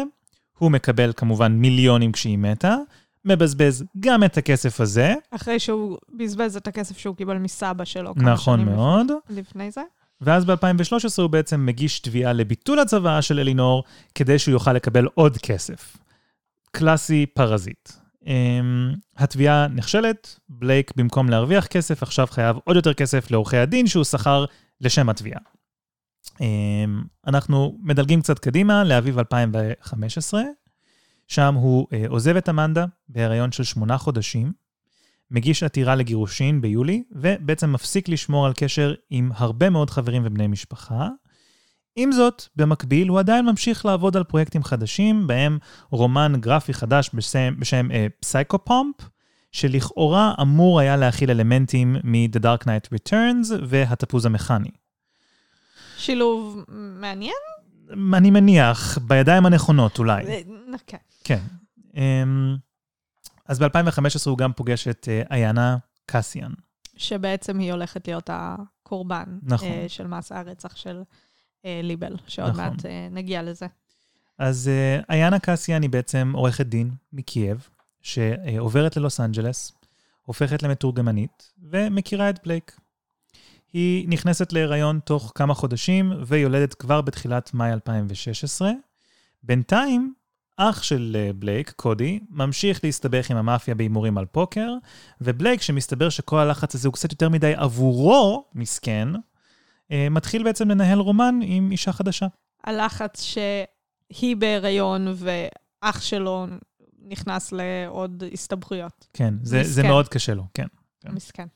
הוא 0.59 0.71
מקבל 0.71 1.13
כמובן 1.17 1.53
מיליונים 1.53 2.13
כשהיא 2.13 2.39
מתה. 2.39 2.77
מבזבז 3.25 3.85
גם 4.01 4.25
את 4.25 4.39
הכסף 4.39 4.81
הזה. 4.81 5.15
אחרי 5.31 5.59
שהוא 5.59 5.99
בזבז 6.19 6.57
את 6.57 6.67
הכסף 6.69 6.99
שהוא 6.99 7.17
קיבל 7.17 7.39
מסבא 7.39 7.85
שלו. 7.85 8.13
נכון 8.17 8.65
מאוד. 8.65 9.07
לפני 9.31 9.71
זה. 9.71 9.81
ואז 10.21 10.45
ב-2013 10.45 11.23
הוא 11.23 11.31
בעצם 11.31 11.67
מגיש 11.67 12.01
תביעה 12.01 12.33
לביטול 12.33 12.79
הצוואה 12.79 13.23
של 13.23 13.39
אלינור, 13.39 13.85
כדי 14.15 14.39
שהוא 14.39 14.53
יוכל 14.53 14.73
לקבל 14.73 15.07
עוד 15.15 15.37
כסף. 15.37 15.97
קלאסי 16.71 17.27
פרזיט. 17.27 17.89
Um, 18.23 18.29
התביעה 19.17 19.69
נכשלת, 19.69 20.39
בלייק 20.49 20.93
במקום 20.97 21.29
להרוויח 21.29 21.67
כסף, 21.67 22.03
עכשיו 22.03 22.27
חייב 22.31 22.57
עוד 22.65 22.77
יותר 22.77 22.95
כסף 22.95 23.31
לעורכי 23.31 23.57
הדין 23.57 23.87
שהוא 23.87 24.05
שכר 24.05 24.45
לשם 24.81 25.09
התביעה. 25.09 25.41
Um, 26.27 26.41
אנחנו 27.27 27.79
מדלגים 27.83 28.21
קצת 28.21 28.39
קדימה 28.39 28.85
לאביב 28.85 29.19
2015, 29.19 30.43
שם 31.29 31.55
הוא 31.55 31.87
uh, 31.91 32.09
עוזב 32.09 32.37
את 32.37 32.49
אמנדה 32.49 32.85
בהיריון 33.09 33.53
של 33.53 33.65
שמונה 33.65 33.99
חודשים, 33.99 34.53
מגיש 35.31 35.63
עתירה 35.63 35.95
לגירושין 35.95 36.61
ביולי, 36.61 37.03
ובעצם 37.13 37.73
מפסיק 37.73 38.09
לשמור 38.09 38.47
על 38.47 38.53
קשר 38.57 38.95
עם 39.11 39.31
הרבה 39.35 39.71
מאוד 39.71 39.91
חברים 39.91 40.23
ובני 40.25 40.47
משפחה. 40.47 41.09
עם 41.97 42.13
זאת, 42.13 42.43
במקביל 42.57 43.09
הוא 43.09 43.19
עדיין 43.19 43.47
ממשיך 43.47 43.87
לעבוד 43.87 44.17
על 44.17 44.25
פרויקטים 44.25 44.65
חדשים, 44.65 45.27
בהם 45.27 45.59
רומן 45.91 46.33
גרפי 46.41 46.75
חדש 46.75 47.11
בשם, 47.15 47.55
בשם 47.59 47.89
פסייקופומפ, 48.21 48.95
uh, 49.01 49.05
שלכאורה 49.53 50.35
אמור 50.43 50.81
היה 50.81 50.97
להכיל 50.97 51.31
אלמנטים 51.31 51.97
מ-The 52.05 52.39
Dark 52.39 52.65
Knight 52.65 52.95
Returns 52.95 53.53
והתפוז 53.69 54.27
המכני. 54.27 54.71
שילוב 55.97 56.65
מעניין? 57.01 57.33
אני 58.15 58.31
מניח, 58.31 58.99
בידיים 58.99 59.47
הנכונות 59.47 59.99
אולי. 59.99 60.25
כן. 60.87 60.97
כן. 61.25 61.41
אז 63.49 63.59
ב-2015 63.59 64.27
הוא 64.27 64.39
גם 64.39 64.53
פוגש 64.53 64.89
את 64.89 65.09
uh, 65.09 65.33
איינה 65.33 65.77
קסיאן. 66.07 66.53
שבעצם 66.97 67.59
היא 67.59 67.73
הולכת 67.73 68.09
להיות 68.09 68.31
הקורבן 68.33 69.39
נכון. 69.43 69.69
uh, 69.69 69.89
של 69.89 70.07
מעשה 70.07 70.39
הרצח 70.39 70.77
של 70.77 71.03
uh, 71.03 71.67
ליבל, 71.83 72.17
שעוד 72.27 72.51
נכון. 72.51 72.65
מעט 72.65 72.87
נגיע 73.11 73.43
לזה. 73.43 73.67
אז 74.39 74.71
איינה 75.11 75.39
קסיאן 75.39 75.83
היא 75.83 75.91
בעצם 75.91 76.33
עורכת 76.35 76.67
דין 76.67 76.91
מקייב, 77.13 77.69
שעוברת 78.03 78.97
ללוס 78.97 79.21
אנג'לס, 79.21 79.73
הופכת 80.23 80.63
למתורגמנית, 80.63 81.53
ומכירה 81.63 82.31
את 82.31 82.41
בלייק. 82.45 82.77
היא 83.73 84.09
נכנסת 84.09 84.53
להיריון 84.53 85.01
תוך 85.05 85.33
כמה 85.35 85.55
חודשים, 85.55 86.13
ויולדת 86.27 86.75
כבר 86.75 87.01
בתחילת 87.01 87.55
מאי 87.55 87.73
2016. 87.73 88.71
בינתיים, 89.43 90.15
אח 90.57 90.83
של 90.83 91.17
אה, 91.19 91.31
בלייק, 91.33 91.71
קודי, 91.71 92.21
ממשיך 92.31 92.85
להסתבך 92.85 93.31
עם 93.31 93.37
המאפיה 93.37 93.75
בהימורים 93.75 94.19
על 94.19 94.25
פוקר, 94.25 94.69
ובלייק, 95.21 95.63
שמסתבר 95.63 96.09
שכל 96.09 96.39
הלחץ 96.39 96.75
הזה 96.75 96.89
הוא 96.89 96.93
קצת 96.93 97.13
יותר 97.13 97.29
מדי 97.29 97.53
עבורו, 97.57 98.45
מסכן, 98.55 99.09
אה, 99.91 100.09
מתחיל 100.11 100.43
בעצם 100.43 100.71
לנהל 100.71 100.99
רומן 100.99 101.39
עם 101.43 101.71
אישה 101.71 101.93
חדשה. 101.93 102.27
הלחץ 102.65 103.23
שהיא 103.23 104.37
בהיריון 104.37 105.15
ואח 105.15 106.01
שלו 106.01 106.47
נכנס 107.09 107.53
לעוד 107.53 108.23
הסתבכויות. 108.33 109.07
כן, 109.13 109.35
זה, 109.43 109.63
זה 109.63 109.83
מאוד 109.83 110.09
קשה 110.09 110.35
לו, 110.35 110.45
כן. 110.55 110.67
כן. 111.01 111.13
מסכן. 111.13 111.47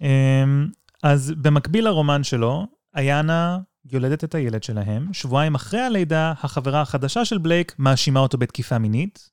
אמ, 0.00 0.68
אז 1.02 1.34
במקביל 1.36 1.84
לרומן 1.84 2.24
שלו, 2.24 2.66
איינה 2.96 3.58
יולדת 3.90 4.24
את 4.24 4.34
הילד 4.34 4.62
שלהם. 4.62 5.12
שבועיים 5.12 5.54
אחרי 5.54 5.80
הלידה, 5.80 6.32
החברה 6.42 6.80
החדשה 6.80 7.24
של 7.24 7.38
בלייק 7.38 7.74
מאשימה 7.78 8.20
אותו 8.20 8.38
בתקיפה 8.38 8.78
מינית. 8.78 9.30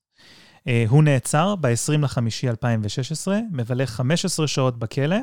Uh, 0.59 0.71
הוא 0.89 1.03
נעצר 1.03 1.55
ב-20 1.55 1.97
לחמישי 2.01 2.49
2016, 2.49 3.39
מבלה 3.51 3.85
15 3.85 4.47
שעות 4.47 4.79
בכלא, 4.79 5.17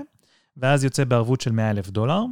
ואז 0.56 0.84
יוצא 0.84 1.04
בערבות 1.04 1.40
של 1.40 1.52
100 1.52 1.70
אלף 1.70 1.90
דולר. 1.90 2.24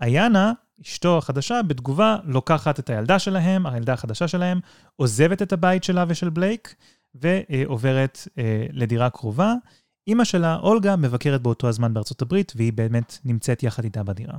איינה, 0.00 0.52
אשתו 0.82 1.18
החדשה, 1.18 1.62
בתגובה 1.62 2.16
לוקחת 2.24 2.78
את 2.78 2.90
הילדה 2.90 3.18
שלהם, 3.18 3.66
הילדה 3.66 3.92
החדשה 3.92 4.28
שלהם, 4.28 4.60
עוזבת 4.96 5.42
את 5.42 5.52
הבית 5.52 5.84
שלה 5.84 6.04
ושל 6.08 6.28
בלייק, 6.30 6.74
ועוברת 7.14 8.28
uh, 8.28 8.40
לדירה 8.72 9.10
קרובה. 9.10 9.54
אימא 10.06 10.24
שלה, 10.24 10.56
אולגה, 10.56 10.96
מבקרת 10.96 11.42
באותו 11.42 11.68
הזמן 11.68 11.94
בארצות 11.94 12.22
הברית, 12.22 12.52
והיא 12.56 12.72
באמת 12.72 13.18
נמצאת 13.24 13.62
יחד 13.62 13.84
איתה 13.84 14.02
בדירה. 14.02 14.34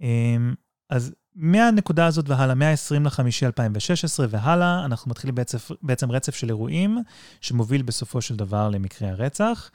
אמ, 0.00 0.54
אז 0.90 1.14
מהנקודה 1.34 2.06
הזאת 2.06 2.28
והלאה, 2.28 2.54
מה-20 2.54 3.04
לחמישי 3.04 3.46
2016 3.46 4.26
והלאה, 4.30 4.84
אנחנו 4.84 5.10
מתחילים 5.10 5.34
בעצם, 5.34 5.58
בעצם 5.82 6.10
רצף 6.10 6.34
של 6.34 6.48
אירועים 6.48 6.98
שמוביל 7.40 7.82
בסופו 7.82 8.20
של 8.20 8.36
דבר 8.36 8.68
למקרה 8.68 9.08
הרצח. 9.08 9.70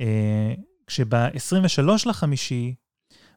אה, 0.00 0.54
כשב-23 0.86 2.08
לחמישי, 2.08 2.74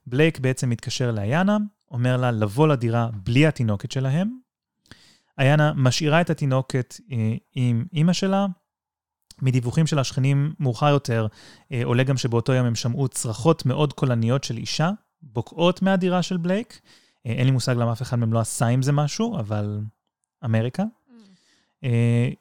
בלייק 0.07 0.39
בעצם 0.39 0.69
מתקשר 0.69 1.11
לאיינה, 1.11 1.57
אומר 1.91 2.17
לה 2.17 2.31
לבוא 2.31 2.67
לדירה 2.67 3.09
בלי 3.23 3.47
התינוקת 3.47 3.91
שלהם. 3.91 4.37
איינה 5.39 5.73
משאירה 5.75 6.21
את 6.21 6.29
התינוקת 6.29 6.95
אה, 7.11 7.35
עם 7.55 7.85
אימא 7.93 8.13
שלה. 8.13 8.45
מדיווחים 9.41 9.87
של 9.87 9.99
השכנים 9.99 10.53
מאוחר 10.59 10.89
יותר, 10.89 11.27
אה, 11.71 11.81
עולה 11.83 12.03
גם 12.03 12.17
שבאותו 12.17 12.53
יום 12.53 12.65
הם 12.65 12.75
שמעו 12.75 13.07
צרחות 13.07 13.65
מאוד 13.65 13.93
קולניות 13.93 14.43
של 14.43 14.57
אישה, 14.57 14.91
בוקעות 15.23 15.81
מהדירה 15.81 16.21
של 16.21 16.37
בלייק. 16.37 16.81
אה, 17.25 17.31
אין 17.31 17.45
לי 17.45 17.51
מושג 17.51 17.75
למה 17.77 17.91
אף 17.91 18.01
אחד 18.01 18.19
מהם 18.19 18.33
לא 18.33 18.39
עשה 18.39 18.67
עם 18.67 18.81
זה 18.81 18.91
משהו, 18.91 19.39
אבל 19.39 19.79
אמריקה. 20.45 20.83
Mm. 20.83 21.85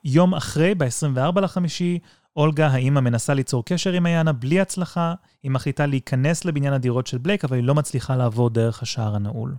יום 0.04 0.34
אחרי, 0.34 0.74
ב-24 0.74 1.40
לחמישי, 1.40 1.98
אולגה, 2.36 2.66
האימא, 2.66 3.00
מנסה 3.00 3.34
ליצור 3.34 3.64
קשר 3.64 3.92
עם 3.92 4.06
איינה 4.06 4.32
בלי 4.32 4.60
הצלחה. 4.60 5.14
היא 5.42 5.50
מחליטה 5.50 5.86
להיכנס 5.86 6.44
לבניין 6.44 6.72
הדירות 6.72 7.06
של 7.06 7.18
בלייק, 7.18 7.44
אבל 7.44 7.56
היא 7.56 7.64
לא 7.64 7.74
מצליחה 7.74 8.16
לעבור 8.16 8.50
דרך 8.50 8.82
השער 8.82 9.14
הנעול. 9.14 9.54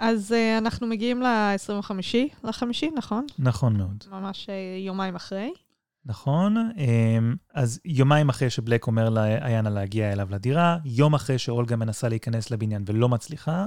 אז 0.00 0.32
uh, 0.32 0.58
אנחנו 0.58 0.86
מגיעים 0.86 1.22
ל-25 1.22 1.90
לחמישי, 2.44 2.90
נכון? 2.96 3.26
נכון 3.38 3.76
מאוד. 3.76 4.04
ממש 4.10 4.46
uh, 4.46 4.86
יומיים 4.86 5.16
אחרי. 5.16 5.52
נכון. 6.06 6.56
Um, 6.56 6.80
אז 7.54 7.80
יומיים 7.84 8.28
אחרי 8.28 8.50
שבלייק 8.50 8.86
אומר 8.86 9.08
לאיינה 9.08 9.70
להגיע 9.70 10.12
אליו 10.12 10.28
לדירה, 10.30 10.78
יום 10.84 11.14
אחרי 11.14 11.38
שאולגה 11.38 11.76
מנסה 11.76 12.08
להיכנס 12.08 12.50
לבניין 12.50 12.84
ולא 12.86 13.08
מצליחה, 13.08 13.66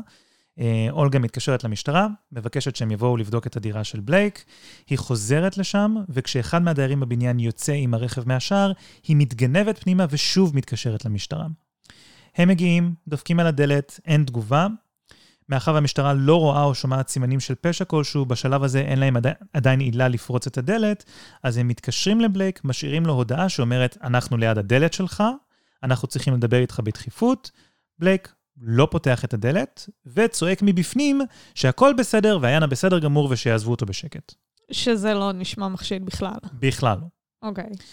אה, 0.60 0.88
אולגה 0.92 1.20
מתקשרת 1.20 1.64
למשטרה, 1.64 2.08
מבקשת 2.32 2.76
שהם 2.76 2.92
יבואו 2.92 3.18
לבדוק 3.18 3.48
את 3.48 3.58
הדירה 3.58 3.84
של 3.84 4.00
בלייק. 4.00 4.46
היא 4.90 4.98
חוזרת 4.98 5.58
לשם, 5.58 5.96
וכשאחד 6.10 6.62
מהדיירים 6.62 7.00
בבניין 7.00 7.40
יוצא 7.40 7.74
עם 7.74 7.94
הרכב 7.94 8.28
מהשער, 8.28 8.72
היא 9.08 9.16
מתגנבת 9.20 9.78
פנימה 9.84 10.06
ושוב 10.10 10.56
מתקשרת 10.56 11.06
למשטרה. 11.06 11.48
הם 12.36 12.48
מגיעים, 12.48 12.94
דופקים 13.08 13.40
על 13.40 13.48
הדלת, 13.48 14.00
אין 14.06 14.24
תגובה. 14.24 14.68
מאחר 15.50 15.74
והמשטרה 15.74 16.14
לא 16.14 16.40
רואה 16.40 16.64
או 16.64 16.76
שומעת 16.76 17.08
סימנים 17.08 17.40
של 17.40 17.56
פשע 17.56 17.86
כלשהו, 17.86 18.26
בשלב 18.26 18.64
הזה 18.64 18.80
אין 18.80 19.00
להם 19.00 19.18
עדי, 19.18 19.30
עדיין 19.54 19.80
עילה 19.80 20.08
לפרוץ 20.08 20.48
את 20.48 20.58
הדלת, 20.58 21.06
אז 21.44 21.58
הם 21.58 21.68
מתקשרים 21.68 22.22
לבלייק, 22.22 22.62
משאירים 22.64 23.06
לו 23.06 23.14
הודעה 23.14 23.50
שאומרת, 23.50 23.98
אנחנו 24.04 24.38
ליד 24.38 24.58
הדלת 24.58 24.94
שלך, 24.94 25.24
אנחנו 25.84 26.08
צריכים 26.08 26.34
לדבר 26.34 26.58
איתך 26.58 26.80
בדחיפות. 26.84 27.52
בלייק 28.00 28.34
לא 28.62 28.88
פותח 28.92 29.26
את 29.26 29.34
הדלת, 29.34 29.90
וצועק 30.06 30.60
מבפנים 30.62 31.22
שהכל 31.56 31.94
בסדר 31.98 32.40
והיאנה 32.42 32.68
בסדר 32.68 33.00
גמור 33.00 33.28
ושיעזבו 33.32 33.72
אותו 33.72 33.86
בשקט. 33.86 34.34
שזה 34.72 35.14
לא 35.14 35.32
נשמע 35.32 35.68
מחשיד 35.68 36.06
בכלל. 36.06 36.38
בכלל 36.54 36.98
לא. 37.02 37.08
אוקיי. 37.50 37.64
Okay. 37.64 37.84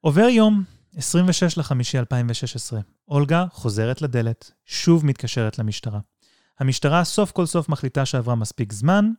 עובר 0.00 0.28
יום, 0.28 0.64
26 0.96 1.58
לחמישי 1.58 1.98
2016. 1.98 2.80
אולגה 3.08 3.44
חוזרת 3.52 4.02
לדלת, 4.02 4.50
שוב 4.64 5.06
מתקשרת 5.06 5.58
למשטרה. 5.58 5.98
המשטרה 6.58 7.04
סוף 7.04 7.30
כל 7.32 7.46
סוף 7.46 7.68
מחליטה 7.68 8.06
שעברה 8.06 8.34
מספיק 8.34 8.72
זמן, 8.72 9.10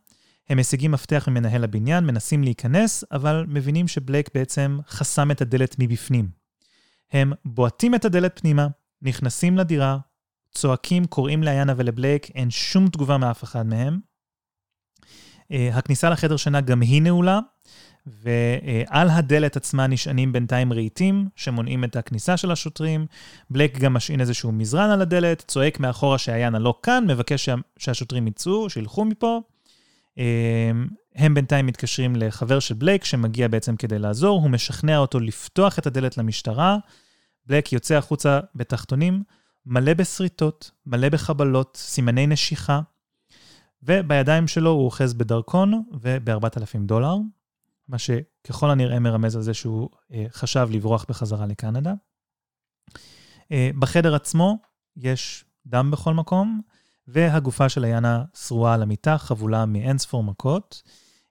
הם 0.48 0.58
משיגים 0.58 0.92
מפתח 0.92 1.28
ממנהל 1.28 1.64
הבניין, 1.64 2.04
מנסים 2.04 2.42
להיכנס, 2.44 3.04
אבל 3.12 3.44
מבינים 3.48 3.88
שבלייק 3.88 4.28
בעצם 4.34 4.78
חסם 4.88 5.30
את 5.30 5.40
הדלת 5.40 5.76
מבפנים. 5.78 6.28
הם 7.12 7.32
בועטים 7.44 7.94
את 7.94 8.04
הדלת 8.04 8.40
פנימה, 8.40 8.66
נכנסים 9.02 9.58
לדירה, 9.58 9.98
צועקים, 10.54 11.04
קוראים 11.04 11.42
לאיינה 11.42 11.74
ולבלייק, 11.76 12.30
אין 12.30 12.50
שום 12.50 12.88
תגובה 12.88 13.18
מאף 13.18 13.44
אחד 13.44 13.66
מהם. 13.66 14.00
Uh, 15.52 15.56
הכניסה 15.72 16.10
לחדר 16.10 16.36
שינה 16.36 16.60
גם 16.60 16.80
היא 16.80 17.02
נעולה, 17.02 17.40
ועל 18.06 19.10
הדלת 19.10 19.56
עצמה 19.56 19.86
נשענים 19.86 20.32
בינתיים 20.32 20.72
רהיטים 20.72 21.28
שמונעים 21.36 21.84
את 21.84 21.96
הכניסה 21.96 22.36
של 22.36 22.50
השוטרים. 22.50 23.06
בלייק 23.50 23.78
גם 23.78 23.94
משעין 23.94 24.20
איזשהו 24.20 24.52
מזרן 24.52 24.90
על 24.90 25.02
הדלת, 25.02 25.44
צועק 25.48 25.80
מאחורה 25.80 26.18
שאיינה 26.18 26.58
לא 26.58 26.78
כאן, 26.82 27.04
מבקש 27.08 27.44
שה, 27.44 27.54
שהשוטרים 27.78 28.26
יצאו, 28.26 28.70
שילכו 28.70 29.04
מפה. 29.04 29.40
Uh, 30.14 30.20
הם 31.14 31.34
בינתיים 31.34 31.66
מתקשרים 31.66 32.16
לחבר 32.16 32.60
של 32.60 32.74
בלייק, 32.74 33.04
שמגיע 33.04 33.48
בעצם 33.48 33.76
כדי 33.76 33.98
לעזור, 33.98 34.40
הוא 34.40 34.50
משכנע 34.50 34.98
אותו 34.98 35.20
לפתוח 35.20 35.78
את 35.78 35.86
הדלת 35.86 36.18
למשטרה. 36.18 36.76
בלייק 37.46 37.72
יוצא 37.72 37.94
החוצה 37.94 38.40
בתחתונים, 38.54 39.22
מלא 39.66 39.94
בשריטות, 39.94 40.70
מלא 40.86 41.08
בחבלות, 41.08 41.76
סימני 41.80 42.26
נשיכה, 42.26 42.80
ובידיים 43.82 44.48
שלו 44.48 44.70
הוא 44.70 44.84
אוחז 44.84 45.14
בדרכון 45.14 45.82
וב-4,000 46.00 46.78
דולר, 46.86 47.16
מה 47.88 47.98
שככל 47.98 48.70
הנראה 48.70 48.98
מרמז 48.98 49.36
על 49.36 49.42
זה 49.42 49.54
שהוא 49.54 49.88
אה, 50.12 50.26
חשב 50.30 50.68
לברוח 50.70 51.04
בחזרה 51.08 51.46
לקנדה. 51.46 51.92
אה, 53.52 53.70
בחדר 53.78 54.14
עצמו 54.14 54.58
יש 54.96 55.44
דם 55.66 55.90
בכל 55.90 56.14
מקום, 56.14 56.60
והגופה 57.06 57.68
של 57.68 57.84
איינה 57.84 58.24
שרועה 58.34 58.74
על 58.74 58.82
המיטה, 58.82 59.18
חבולה 59.18 59.66
מאינספור 59.66 60.24
מכות. 60.24 60.82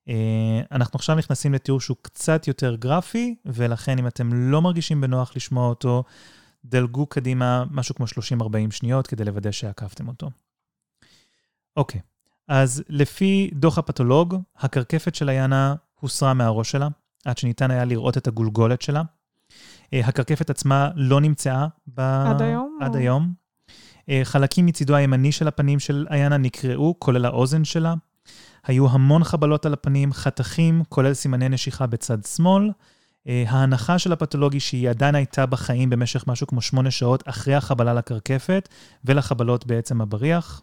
אה, 0.09 0.61
אנחנו 0.71 0.97
עכשיו 0.97 1.15
נכנסים 1.15 1.53
לתיאור 1.53 1.81
שהוא 1.81 1.97
קצת 2.01 2.47
יותר 2.47 2.75
גרפי, 2.75 3.35
ולכן 3.45 3.99
אם 3.99 4.07
אתם 4.07 4.33
לא 4.33 4.61
מרגישים 4.61 5.01
בנוח 5.01 5.35
לשמוע 5.35 5.69
אותו, 5.69 6.03
דלגו 6.65 7.05
קדימה 7.05 7.63
משהו 7.71 7.95
כמו 7.95 8.05
30-40 8.05 8.71
שניות 8.71 9.07
כדי 9.07 9.25
לוודא 9.25 9.51
שעקפתם 9.51 10.07
אותו. 10.07 10.29
אוקיי, 11.77 12.01
אז 12.47 12.83
לפי 12.89 13.49
דוח 13.53 13.77
הפתולוג, 13.77 14.35
הקרקפת 14.59 15.15
של 15.15 15.29
היאנה 15.29 15.75
הוסרה 15.99 16.33
מהראש 16.33 16.71
שלה, 16.71 16.87
עד 17.25 17.37
שניתן 17.37 17.71
היה 17.71 17.85
לראות 17.85 18.17
את 18.17 18.27
הגולגולת 18.27 18.81
שלה. 18.81 19.01
אה, 19.93 19.99
הקרקפת 20.05 20.49
עצמה 20.49 20.89
לא 20.95 21.21
נמצאה 21.21 21.67
ב... 21.87 21.99
עד 21.99 22.41
היום? 22.41 22.77
עד 22.81 22.95
או... 22.95 22.99
היום. 22.99 23.33
אה, 24.09 24.21
חלקים 24.23 24.65
מצידו 24.65 24.95
הימני 24.95 25.31
של 25.31 25.47
הפנים 25.47 25.79
של 25.79 26.07
איינה 26.09 26.37
נקרעו, 26.37 26.95
כולל 26.99 27.25
האוזן 27.25 27.63
שלה. 27.63 27.93
היו 28.63 28.89
המון 28.89 29.23
חבלות 29.23 29.65
על 29.65 29.73
הפנים, 29.73 30.13
חתכים, 30.13 30.83
כולל 30.89 31.13
סימני 31.13 31.49
נשיכה 31.49 31.87
בצד 31.87 32.25
שמאל. 32.25 32.71
אה, 33.27 33.43
ההנחה 33.47 33.99
של 33.99 34.11
הפתולוגי 34.13 34.59
שהיא 34.59 34.89
עדיין 34.89 35.15
הייתה 35.15 35.45
בחיים 35.45 35.89
במשך 35.89 36.27
משהו 36.27 36.47
כמו 36.47 36.61
שמונה 36.61 36.91
שעות 36.91 37.23
אחרי 37.25 37.55
החבלה 37.55 37.93
לקרקפת 37.93 38.69
ולחבלות 39.05 39.67
בעצם 39.67 40.01
הבריח. 40.01 40.61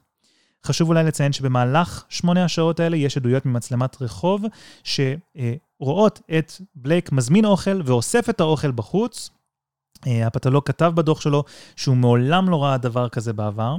חשוב 0.65 0.89
אולי 0.89 1.05
לציין 1.05 1.33
שבמהלך 1.33 2.05
שמונה 2.09 2.45
השעות 2.45 2.81
האלה 2.81 2.97
יש 2.97 3.17
עדויות 3.17 3.47
ממצלמת 3.47 4.03
רחוב 4.03 4.45
שרואות 4.85 6.21
את 6.39 6.53
בלייק 6.75 7.13
מזמין 7.13 7.45
אוכל 7.45 7.81
ואוסף 7.85 8.31
את 8.31 8.41
האוכל 8.41 8.71
בחוץ. 8.71 9.31
אה, 10.07 10.27
הפתולוג 10.27 10.67
כתב 10.67 10.93
בדוח 10.95 11.21
שלו 11.21 11.45
שהוא 11.77 11.97
מעולם 11.97 12.49
לא 12.49 12.65
ראה 12.65 12.79
דבר 12.79 13.09
כזה 13.09 13.33
בעבר, 13.33 13.77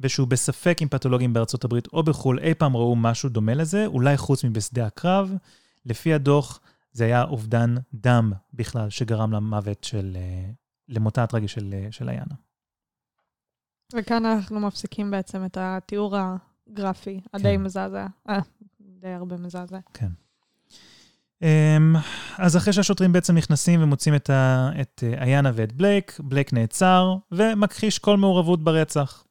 ושהוא 0.00 0.28
בספק 0.28 0.78
אם 0.82 0.88
פתולוגים 0.88 1.32
בארצות 1.32 1.64
הברית 1.64 1.88
או 1.92 2.02
בחו"ל 2.02 2.38
אי 2.38 2.54
פעם 2.54 2.76
ראו 2.76 2.96
משהו 2.96 3.28
דומה 3.28 3.54
לזה, 3.54 3.86
אולי 3.86 4.16
חוץ 4.16 4.44
מבשדה 4.44 4.86
הקרב. 4.86 5.32
לפי 5.86 6.14
הדוח, 6.14 6.60
זה 6.92 7.04
היה 7.04 7.24
אובדן 7.24 7.74
דם 7.94 8.32
בכלל 8.54 8.90
שגרם 8.90 9.32
למוות 9.32 9.84
של, 9.84 10.16
אה, 10.16 10.50
למותה 10.88 11.22
הטרגי 11.22 11.48
של, 11.48 11.74
אה, 11.74 11.88
של 11.90 12.08
איינה. 12.08 12.45
וכאן 13.94 14.26
אנחנו 14.26 14.60
מפסיקים 14.60 15.10
בעצם 15.10 15.44
את 15.44 15.56
התיאור 15.60 16.16
הגרפי, 16.16 17.20
כן. 17.20 17.38
הדי 17.38 17.56
מזעזע. 17.56 18.06
אה, 18.28 18.38
די 18.80 19.08
הרבה 19.08 19.36
מזעזע. 19.36 19.78
כן. 19.94 20.08
Um, 21.42 21.98
אז 22.38 22.56
אחרי 22.56 22.72
שהשוטרים 22.72 23.12
בעצם 23.12 23.36
נכנסים 23.36 23.82
ומוצאים 23.82 24.14
את, 24.14 24.30
ה, 24.30 24.70
את 24.80 25.02
uh, 25.04 25.22
איינה 25.22 25.50
ואת 25.54 25.72
בלייק, 25.72 26.20
בלייק 26.20 26.52
נעצר 26.52 27.16
ומכחיש 27.32 27.98
כל 27.98 28.16
מעורבות 28.16 28.64
ברצח. 28.64 29.24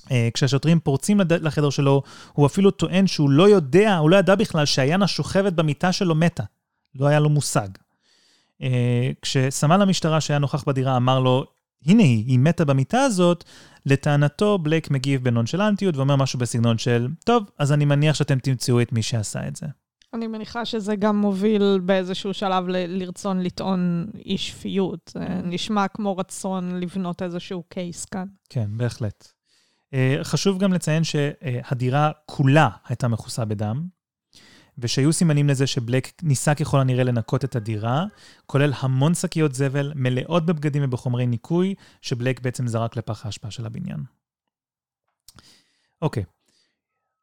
Uh, 0.00 0.12
כשהשוטרים 0.34 0.80
פורצים. 0.80 1.20
לחדר 1.30 1.70
שלו, 1.70 2.02
הוא 2.32 2.46
אפילו 2.46 2.70
טוען 2.70 3.06
שהוא 3.06 3.30
לא 3.30 3.48
יודע, 3.48 3.96
הוא 3.96 4.10
לא 4.10 4.16
ידע 4.16 4.34
בכלל 4.34 4.66
שאיינה 4.66 5.06
שוכבת 5.06 5.52
במיטה 5.52 5.92
שלו 5.92 6.14
מתה. 6.14 6.44
לא 6.94 7.06
היה 7.06 7.20
לו 7.20 7.28
מושג. 7.28 7.68
Uh, 8.62 8.64
כשסמל 9.22 9.82
המשטרה 9.82 10.20
שהיה 10.20 10.38
נוכח 10.38 10.64
בדירה 10.64 10.96
אמר 10.96 11.20
לו, 11.20 11.46
הנה 11.86 12.02
היא, 12.02 12.26
היא 12.26 12.38
מתה 12.38 12.64
במיטה 12.64 13.00
הזאת, 13.02 13.44
לטענתו 13.86 14.58
בלייק 14.58 14.90
מגיב 14.90 15.24
בנונשלנטיות 15.24 15.96
ואומר 15.96 16.16
משהו 16.16 16.38
בסגנון 16.38 16.78
של, 16.78 17.08
טוב, 17.24 17.50
אז 17.58 17.72
אני 17.72 17.84
מניח 17.84 18.14
שאתם 18.14 18.38
תמצאו 18.38 18.80
את 18.80 18.92
מי 18.92 19.02
שעשה 19.02 19.48
את 19.48 19.56
זה. 19.56 19.66
אני 20.14 20.26
מניחה 20.26 20.64
שזה 20.64 20.96
גם 20.96 21.16
מוביל 21.16 21.80
באיזשהו 21.84 22.34
שלב 22.34 22.68
ל- 22.68 22.98
לרצון 23.02 23.40
לטעון 23.40 24.06
אי 24.26 24.38
שפיות. 24.38 25.12
זה 25.14 25.26
נשמע 25.44 25.88
כמו 25.88 26.16
רצון 26.16 26.80
לבנות 26.80 27.22
איזשהו 27.22 27.62
קייס 27.68 28.04
כאן. 28.04 28.26
כן, 28.48 28.70
בהחלט. 28.76 29.32
Uh, 29.94 30.24
חשוב 30.24 30.58
גם 30.58 30.72
לציין 30.72 31.04
שהדירה 31.04 32.10
כולה 32.26 32.68
הייתה 32.88 33.08
מכוסה 33.08 33.44
בדם. 33.44 33.86
ושהיו 34.80 35.12
סימנים 35.12 35.48
לזה 35.48 35.66
שבלק 35.66 36.22
ניסה 36.22 36.54
ככל 36.54 36.80
הנראה 36.80 37.04
לנקות 37.04 37.44
את 37.44 37.56
הדירה, 37.56 38.04
כולל 38.46 38.72
המון 38.80 39.14
שקיות 39.14 39.54
זבל 39.54 39.92
מלאות 39.94 40.46
בבגדים 40.46 40.84
ובחומרי 40.84 41.26
ניקוי, 41.26 41.74
שבלק 42.02 42.40
בעצם 42.40 42.66
זרק 42.66 42.96
לפח 42.96 43.26
האשפה 43.26 43.50
של 43.50 43.66
הבניין. 43.66 44.00
אוקיי, 46.02 46.24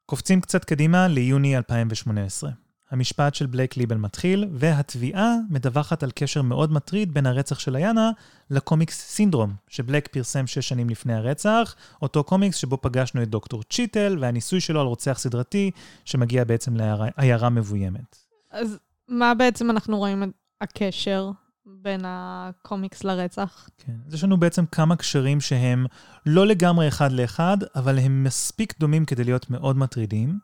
קופצים 0.06 0.42
קצת 0.42 0.66
קדימה 0.66 1.08
ליוני 1.08 1.58
2018. 1.58 2.67
המשפט 2.92 3.36
של 3.36 3.46
בלייק 3.46 3.78
ליבל 3.78 3.98
מתחיל, 3.98 4.46
והתביעה 4.54 5.36
מדווחת 5.50 6.04
על 6.04 6.12
קשר 6.16 6.42
מאוד 6.42 6.72
מטריד 6.72 7.14
בין 7.14 7.26
הרצח 7.26 7.60
של 7.60 7.76
איינה 7.76 8.12
לקומיקס 8.50 9.02
סינדרום, 9.02 9.54
שבלייק 9.68 10.08
פרסם 10.08 10.48
שש 10.48 10.70
שנים 10.70 10.90
לפני 10.90 11.14
הרצח, 11.14 11.76
אותו 12.02 12.24
קומיקס 12.24 12.56
שבו 12.58 12.78
פגשנו 12.82 13.24
את 13.24 13.30
דוקטור 13.30 13.64
צ'יטל 13.64 14.18
והניסוי 14.22 14.62
שלו 14.62 14.82
על 14.82 14.88
רוצח 14.88 15.18
סדרתי, 15.20 15.72
שמגיע 16.06 16.44
בעצם 16.44 16.76
לעיירה 16.76 17.50
מבוימת. 17.50 18.18
אז 18.52 18.80
מה 19.08 19.34
בעצם 19.34 19.70
אנחנו 19.70 19.98
רואים 19.98 20.32
הקשר 20.62 21.32
בין 21.68 22.02
הקומיקס 22.06 23.04
לרצח? 23.04 23.70
כן, 23.78 23.94
אז 24.08 24.14
יש 24.14 24.24
לנו 24.24 24.38
בעצם 24.38 24.66
כמה 24.66 24.96
קשרים 24.96 25.42
שהם 25.42 25.86
לא 26.26 26.48
לגמרי 26.48 26.88
אחד 26.88 27.12
לאחד, 27.12 27.58
אבל 27.76 28.00
הם 28.00 28.24
מספיק 28.24 28.80
דומים 28.80 29.06
כדי 29.06 29.24
להיות 29.24 29.50
מאוד 29.50 29.78
מטרידים. 29.78 30.40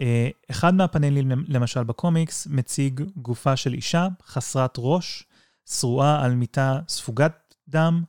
אה, 0.00 0.28
אחד 0.50 0.74
מהפאנלים, 0.74 1.30
למשל 1.48 1.84
בקומיקס, 1.84 2.46
מציג 2.46 3.02
גופה 3.16 3.56
של 3.56 3.72
אישה 3.72 4.08
חסרת 4.26 4.74
ראש, 4.78 5.24
שרועה 5.70 6.24
על 6.24 6.34
מיטה 6.34 6.80
ספוגת 6.88 7.54
דם, 7.68 8.02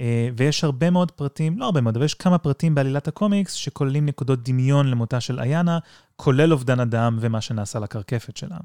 אה, 0.00 0.28
ויש 0.36 0.64
הרבה 0.64 0.90
מאוד 0.90 1.10
פרטים, 1.10 1.58
לא 1.58 1.64
הרבה 1.64 1.80
מאוד, 1.80 1.96
אבל 1.96 2.04
יש 2.04 2.14
כמה 2.14 2.38
פרטים 2.38 2.74
בעלילת 2.74 3.08
הקומיקס 3.08 3.52
שכוללים 3.52 4.06
נקודות 4.06 4.48
דמיון 4.48 4.86
למותה 4.86 5.20
של 5.20 5.40
איינה, 5.40 5.78
כולל 6.16 6.52
אובדן 6.52 6.80
הדם 6.80 7.18
ומה 7.20 7.40
שנעשה 7.40 7.78
לקרקפת 7.78 8.36
שלה. 8.36 8.56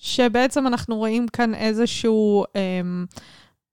שבעצם 0.00 0.66
אנחנו 0.66 0.96
רואים 0.96 1.28
כאן 1.28 1.54
איזשהו... 1.54 2.44
אה, 2.56 2.80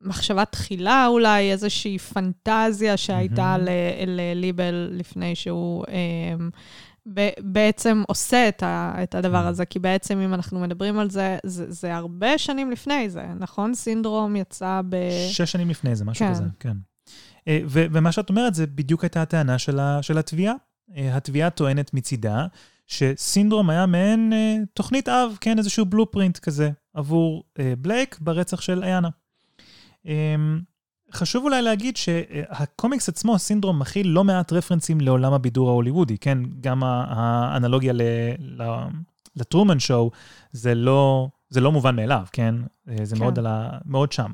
מחשבה 0.01 0.45
תחילה 0.45 1.07
אולי, 1.07 1.51
איזושהי 1.51 1.97
פנטזיה 1.97 2.97
שהייתה 2.97 3.55
mm-hmm. 3.55 4.07
לליבל 4.07 4.89
לפני 4.91 5.35
שהוא 5.35 5.85
אה, 5.87 6.45
בעצם 7.39 8.03
עושה 8.07 8.47
את, 8.47 8.63
ה, 8.63 8.95
את 9.03 9.15
הדבר 9.15 9.45
mm. 9.45 9.49
הזה, 9.49 9.65
כי 9.65 9.79
בעצם 9.79 10.19
אם 10.19 10.33
אנחנו 10.33 10.59
מדברים 10.59 10.99
על 10.99 11.09
זה, 11.09 11.37
זה, 11.45 11.71
זה 11.71 11.95
הרבה 11.95 12.37
שנים 12.37 12.71
לפני 12.71 13.09
זה, 13.09 13.25
נכון? 13.39 13.73
סינדרום 13.73 14.35
יצא 14.35 14.81
ב... 14.89 14.95
שש 15.29 15.51
שנים 15.51 15.69
לפני 15.69 15.95
זה, 15.95 16.05
משהו 16.05 16.25
כן. 16.25 16.31
כזה, 16.31 16.43
כן. 16.59 16.77
אה, 17.47 17.59
ו- 17.65 17.85
ומה 17.91 18.11
שאת 18.11 18.29
אומרת, 18.29 18.55
זה 18.55 18.67
בדיוק 18.67 19.03
הייתה 19.03 19.21
הטענה 19.21 19.57
של, 19.57 19.79
ה- 19.79 20.01
של 20.01 20.17
התביעה. 20.17 20.53
אה, 20.95 21.17
התביעה 21.17 21.49
טוענת 21.49 21.93
מצידה 21.93 22.45
שסינדרום 22.87 23.69
היה 23.69 23.85
מעין 23.85 24.33
אה, 24.33 24.57
תוכנית 24.73 25.09
אב, 25.09 25.37
כן, 25.41 25.57
איזשהו 25.57 25.85
בלופרינט 25.85 26.37
כזה, 26.37 26.69
עבור 26.93 27.43
בלייק 27.77 28.17
ברצח 28.21 28.61
של 28.61 28.83
איינה. 28.83 29.09
אמ, 30.05 30.59
חשוב 31.13 31.43
אולי 31.43 31.61
להגיד 31.61 31.97
שהקומיקס 31.97 33.09
עצמו, 33.09 33.39
סינדרום, 33.39 33.79
מכיל 33.79 34.07
לא 34.07 34.23
מעט 34.23 34.53
רפרנסים 34.53 35.01
לעולם 35.01 35.33
הבידור 35.33 35.69
ההוליוודי, 35.69 36.17
כן? 36.17 36.37
גם 36.61 36.83
האנלוגיה 36.83 37.93
לטרומן 39.35 39.79
שואו, 39.79 40.11
זה 40.51 40.75
לא, 40.75 41.29
זה 41.49 41.61
לא 41.61 41.71
מובן 41.71 41.95
מאליו, 41.95 42.25
כן? 42.31 42.55
זה 43.03 43.15
כן. 43.15 43.21
מאוד, 43.21 43.39
ה, 43.39 43.69
מאוד 43.85 44.11
שם. 44.11 44.31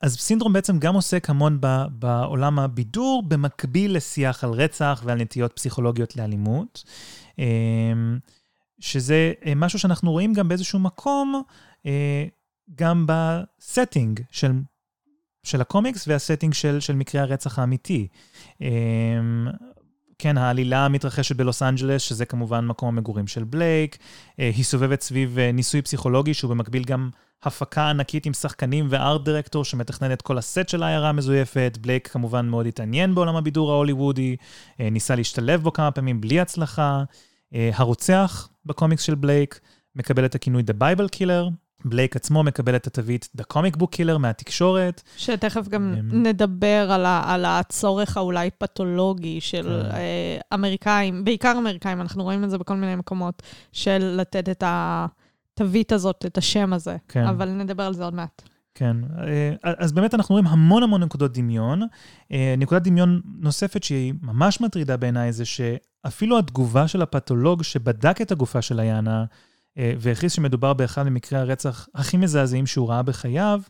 אז 0.00 0.16
סינדרום 0.16 0.52
בעצם 0.52 0.78
גם 0.78 0.94
עוסק 0.94 1.30
המון 1.30 1.58
ב, 1.60 1.66
בעולם 1.90 2.58
הבידור, 2.58 3.22
במקביל 3.28 3.96
לשיח 3.96 4.44
על 4.44 4.50
רצח 4.50 5.02
ועל 5.04 5.18
נטיות 5.18 5.52
פסיכולוגיות 5.52 6.16
לאלימות, 6.16 6.84
אמ, 7.38 8.18
שזה 8.80 9.32
משהו 9.56 9.78
שאנחנו 9.78 10.10
רואים 10.12 10.32
גם 10.32 10.48
באיזשהו 10.48 10.78
מקום, 10.78 11.42
אה, 11.86 12.24
גם 12.74 13.06
ב 13.08 13.22
setting 13.22 14.20
של, 14.30 14.52
של 15.42 15.60
הקומיקס 15.60 16.08
וה 16.08 16.18
setting 16.18 16.54
של, 16.54 16.80
של 16.80 16.94
מקרה 16.94 17.22
הרצח 17.22 17.58
האמיתי. 17.58 18.08
כן, 20.22 20.38
העלילה 20.38 20.88
מתרחשת 20.88 21.36
בלוס 21.36 21.62
אנג'לס, 21.62 22.02
שזה 22.02 22.24
כמובן 22.24 22.66
מקום 22.66 22.88
המגורים 22.88 23.26
של 23.26 23.44
בלייק. 23.44 23.98
אה, 24.40 24.50
היא 24.56 24.64
סובבת 24.64 25.00
סביב 25.00 25.38
אה, 25.38 25.52
ניסוי 25.52 25.82
פסיכולוגי, 25.82 26.34
שהוא 26.34 26.50
במקביל 26.50 26.84
גם 26.84 27.10
הפקה 27.42 27.90
ענקית 27.90 28.26
עם 28.26 28.32
שחקנים 28.32 28.86
וארט 28.90 29.24
דירקטור 29.24 29.64
שמתכנן 29.64 30.12
את 30.12 30.22
כל 30.22 30.38
הסט 30.38 30.68
של 30.68 30.82
העיירה 30.82 31.08
המזויפת. 31.08 31.78
בלייק 31.80 32.08
כמובן 32.08 32.48
מאוד 32.48 32.66
התעניין 32.66 33.14
בעולם 33.14 33.36
הבידור 33.36 33.72
ההוליוודי, 33.72 34.36
אה, 34.80 34.90
ניסה 34.90 35.14
להשתלב 35.14 35.62
בו 35.62 35.72
כמה 35.72 35.90
פעמים 35.90 36.20
בלי 36.20 36.40
הצלחה. 36.40 37.04
הרוצח 37.74 38.48
בקומיקס 38.66 39.02
של 39.02 39.14
בלייק 39.14 39.60
מקבל 39.96 40.24
את 40.24 40.34
הכינוי 40.34 40.62
The 40.62 40.82
Bible 40.82 41.16
Killer, 41.16 41.50
בלייק 41.84 42.16
עצמו 42.16 42.42
מקבל 42.42 42.76
את 42.76 42.86
התווית 42.86 43.28
The 43.38 43.44
Comic 43.54 43.76
Book 43.76 43.96
Killer 43.96 44.18
מהתקשורת. 44.18 45.02
שתכף 45.16 45.68
גם 45.68 45.94
הם... 45.98 46.22
נדבר 46.22 46.88
על, 46.92 47.06
ה, 47.06 47.22
על 47.26 47.44
הצורך 47.44 48.16
האולי 48.16 48.50
פתולוגי 48.58 49.40
של 49.40 49.82
כן. 49.82 49.96
אה, 49.96 50.38
אמריקאים, 50.54 51.24
בעיקר 51.24 51.54
אמריקאים, 51.58 52.00
אנחנו 52.00 52.22
רואים 52.22 52.44
את 52.44 52.50
זה 52.50 52.58
בכל 52.58 52.74
מיני 52.74 52.96
מקומות, 52.96 53.42
של 53.72 54.16
לתת 54.20 54.48
את 54.48 54.64
התווית 54.66 55.92
הזאת, 55.92 56.26
את 56.26 56.38
השם 56.38 56.72
הזה. 56.72 56.96
כן. 57.08 57.26
אבל 57.26 57.48
נדבר 57.48 57.82
על 57.82 57.94
זה 57.94 58.04
עוד 58.04 58.14
מעט. 58.14 58.42
כן, 58.74 58.96
אה, 59.18 59.52
אז 59.78 59.92
באמת 59.92 60.14
אנחנו 60.14 60.32
רואים 60.32 60.46
המון 60.46 60.82
המון 60.82 61.02
נקודות 61.02 61.32
דמיון. 61.32 61.82
אה, 62.32 62.54
נקודת 62.58 62.82
דמיון 62.82 63.20
נוספת 63.38 63.84
שהיא 63.84 64.14
ממש 64.22 64.60
מטרידה 64.60 64.96
בעיניי 64.96 65.32
זה 65.32 65.44
שאפילו 65.44 66.38
התגובה 66.38 66.88
של 66.88 67.02
הפתולוג 67.02 67.62
שבדק 67.62 68.20
את 68.20 68.32
הגופה 68.32 68.62
של 68.62 68.80
היאנה, 68.80 69.24
והכריז 69.76 70.32
שמדובר 70.32 70.72
באחד 70.72 71.02
ממקרי 71.02 71.38
הרצח 71.38 71.88
הכי 71.94 72.16
מזעזעים 72.16 72.66
שהוא 72.66 72.88
ראה 72.88 73.02
בחייו, 73.02 73.60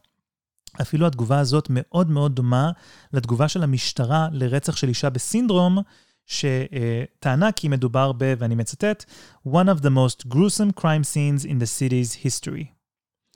אפילו 0.80 1.06
התגובה 1.06 1.38
הזאת 1.38 1.66
מאוד 1.70 2.10
מאוד 2.10 2.34
דומה 2.34 2.70
לתגובה 3.12 3.48
של 3.48 3.62
המשטרה 3.62 4.28
לרצח 4.32 4.76
של 4.76 4.88
אישה 4.88 5.10
בסינדרום, 5.10 5.78
שטענה 6.26 7.52
כי 7.52 7.68
מדובר 7.68 8.12
ב, 8.12 8.34
ואני 8.38 8.54
מצטט, 8.54 9.04
one 9.46 9.68
of 9.76 9.80
the 9.80 9.90
most 9.90 10.26
gruesome 10.28 10.80
crime 10.80 11.04
scenes 11.04 11.44
in 11.44 11.58
the 11.60 11.66
city's 11.78 12.26
history. 12.26 12.64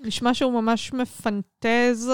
נשמע 0.00 0.34
שהוא 0.34 0.62
ממש 0.62 0.92
מפנטז 0.92 2.10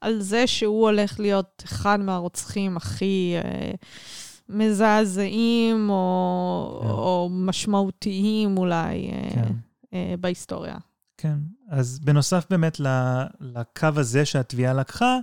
על 0.00 0.20
זה 0.20 0.46
שהוא 0.46 0.82
הולך 0.82 1.20
להיות 1.20 1.62
אחד 1.66 2.00
מהרוצחים 2.00 2.76
הכי 2.76 3.34
אה, 3.44 3.70
מזעזעים 4.48 5.90
או, 5.90 6.78
כן. 6.82 6.88
או 6.88 7.28
משמעותיים 7.32 8.58
אולי. 8.58 9.10
אה. 9.10 9.30
כן. 9.34 9.52
אה, 9.94 10.14
בהיסטוריה. 10.20 10.76
כן, 11.16 11.38
אז 11.68 11.98
בנוסף 11.98 12.46
באמת 12.50 12.80
לקו 13.40 13.88
הזה 13.96 14.24
שהתביעה 14.24 14.74
לקחה, 14.74 15.18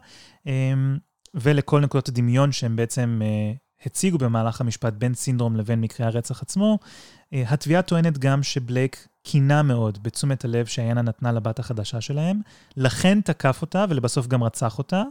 אמ, 0.45 0.97
ולכל 1.33 1.81
נקודות 1.81 2.09
הדמיון 2.09 2.51
שהם 2.51 2.75
בעצם 2.75 3.21
אה, 3.23 3.53
הציגו 3.85 4.17
במהלך 4.17 4.61
המשפט 4.61 4.93
בין 4.93 5.13
סינדרום 5.13 5.55
לבין 5.55 5.81
מקרה 5.81 6.07
הרצח 6.07 6.41
עצמו, 6.41 6.79
אה, 7.33 7.43
התביעה 7.47 7.81
טוענת 7.81 8.17
גם 8.17 8.43
שבלייק 8.43 9.07
קינה 9.23 9.63
מאוד 9.63 10.03
בתשומת 10.03 10.45
הלב 10.45 10.65
שאיינה 10.65 11.01
נתנה 11.01 11.31
לבת 11.31 11.59
החדשה 11.59 12.01
שלהם, 12.01 12.41
לכן 12.77 13.21
תקף 13.21 13.57
אותה 13.61 13.85
ולבסוף 13.89 14.27
גם 14.27 14.43
רצח 14.43 14.77
אותה. 14.77 15.03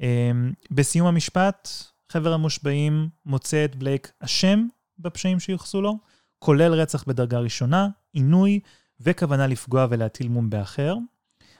אמ, 0.00 0.52
בסיום 0.70 1.06
המשפט, 1.06 1.68
חבר 2.08 2.32
המושבעים 2.32 3.08
מוצא 3.26 3.64
את 3.64 3.76
בלייק 3.76 4.12
אשם 4.20 4.66
בפשעים 4.98 5.40
שיוחסו 5.40 5.82
לו, 5.82 5.98
כולל 6.38 6.72
רצח 6.72 7.04
בדרגה 7.06 7.38
ראשונה, 7.38 7.88
עינוי 8.12 8.60
וכוונה 9.00 9.46
לפגוע 9.46 9.86
ולהטיל 9.90 10.28
מום 10.28 10.50
באחר. 10.50 10.94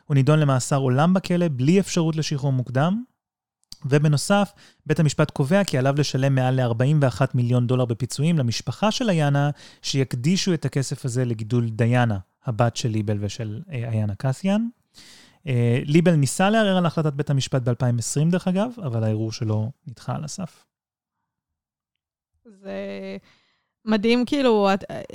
הוא 0.04 0.14
נידון 0.14 0.38
למאסר 0.38 0.76
עולם 0.76 1.14
בכלא 1.14 1.46
בלי 1.56 1.80
אפשרות 1.80 2.16
לשחרור 2.16 2.52
מוקדם. 2.52 3.02
ובנוסף, 3.84 4.52
בית 4.86 5.00
המשפט 5.00 5.30
קובע 5.30 5.64
כי 5.64 5.78
עליו 5.78 5.94
לשלם 5.98 6.34
מעל 6.34 6.60
ל-41 6.60 7.26
מיליון 7.34 7.66
דולר 7.66 7.84
בפיצויים 7.84 8.38
למשפחה 8.38 8.90
של 8.90 9.10
איינה, 9.10 9.50
שיקדישו 9.82 10.54
את 10.54 10.64
הכסף 10.64 11.04
הזה 11.04 11.24
לגידול 11.24 11.68
דיאנה, 11.68 12.18
הבת 12.44 12.76
של 12.76 12.88
ליבל 12.88 13.18
ושל 13.20 13.62
אה, 13.72 13.88
איינה 13.88 14.14
קסיאן. 14.14 14.68
אה, 15.46 15.80
ליבל 15.84 16.14
ניסה 16.14 16.50
לערער 16.50 16.76
על 16.76 16.86
החלטת 16.86 17.12
בית 17.12 17.30
המשפט 17.30 17.62
ב-2020, 17.62 18.30
דרך 18.30 18.48
אגב, 18.48 18.70
אבל 18.86 19.04
הערעור 19.04 19.32
שלו 19.32 19.70
נדחה 19.86 20.14
על 20.14 20.24
הסף. 20.24 20.64
זה 22.44 22.76
מדהים, 23.84 24.24
כאילו, 24.24 24.68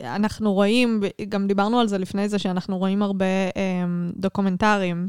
אנחנו 0.04 0.54
רואים, 0.54 1.02
גם 1.30 1.48
דיברנו 1.48 1.80
על 1.80 1.88
זה 1.88 1.98
לפני 1.98 2.30
זה, 2.30 2.40
שאנחנו 2.40 2.78
רואים 2.78 3.02
הרבה 3.02 3.26
אה, 3.26 3.86
דוקומנטרים 4.16 5.08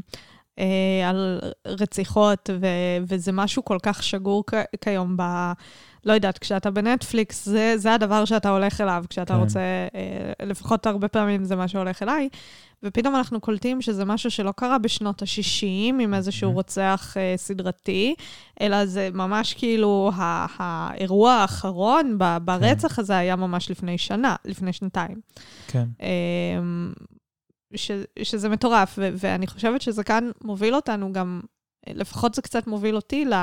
אה, 0.59 1.09
על 1.09 1.39
רציחות, 1.65 2.49
ו, 2.61 2.67
וזה 3.07 3.31
משהו 3.31 3.65
כל 3.65 3.77
כך 3.83 4.03
שגור 4.03 4.43
כ- 4.47 4.81
כיום 4.81 5.17
ב... 5.17 5.23
לא 6.05 6.13
יודעת, 6.13 6.37
כשאתה 6.37 6.71
בנטפליקס, 6.71 7.45
זה, 7.45 7.73
זה 7.77 7.93
הדבר 7.93 8.25
שאתה 8.25 8.49
הולך 8.49 8.81
אליו, 8.81 9.03
כשאתה 9.09 9.33
כן. 9.33 9.39
רוצה, 9.39 9.59
אה, 9.95 10.45
לפחות 10.45 10.87
הרבה 10.87 11.07
פעמים 11.07 11.43
זה 11.43 11.55
מה 11.55 11.67
שהולך 11.67 12.03
אליי, 12.03 12.29
ופתאום 12.83 13.15
אנחנו 13.15 13.41
קולטים 13.41 13.81
שזה 13.81 14.05
משהו 14.05 14.31
שלא 14.31 14.51
קרה 14.51 14.77
בשנות 14.77 15.21
ה-60 15.21 16.01
עם 16.01 16.13
איזשהו. 16.13 16.51
רוצח 16.51 17.13
אה, 17.17 17.33
סדרתי, 17.37 18.15
אלא 18.61 18.85
זה 18.85 19.09
ממש 19.13 19.53
כאילו 19.53 20.11
האירוע 20.57 21.31
האחרון 21.31 22.17
ב- 22.17 22.37
ברצח 22.41 22.99
הזה 22.99 23.17
היה 23.17 23.35
ממש 23.35 23.71
לפני 23.71 23.97
שנה, 23.97 24.35
לפני 24.45 24.73
שנתיים. 24.73 25.21
כן. 25.67 25.87
אמ, 26.01 26.93
ש, 27.75 27.91
שזה 28.23 28.49
מטורף, 28.49 28.95
ו, 28.97 29.09
ואני 29.17 29.47
חושבת 29.47 29.81
שזה 29.81 30.03
כאן 30.03 30.29
מוביל 30.43 30.75
אותנו 30.75 31.13
גם, 31.13 31.41
לפחות 31.87 32.33
זה 32.33 32.41
קצת 32.41 32.67
מוביל 32.67 32.95
אותי 32.95 33.25
ל, 33.25 33.33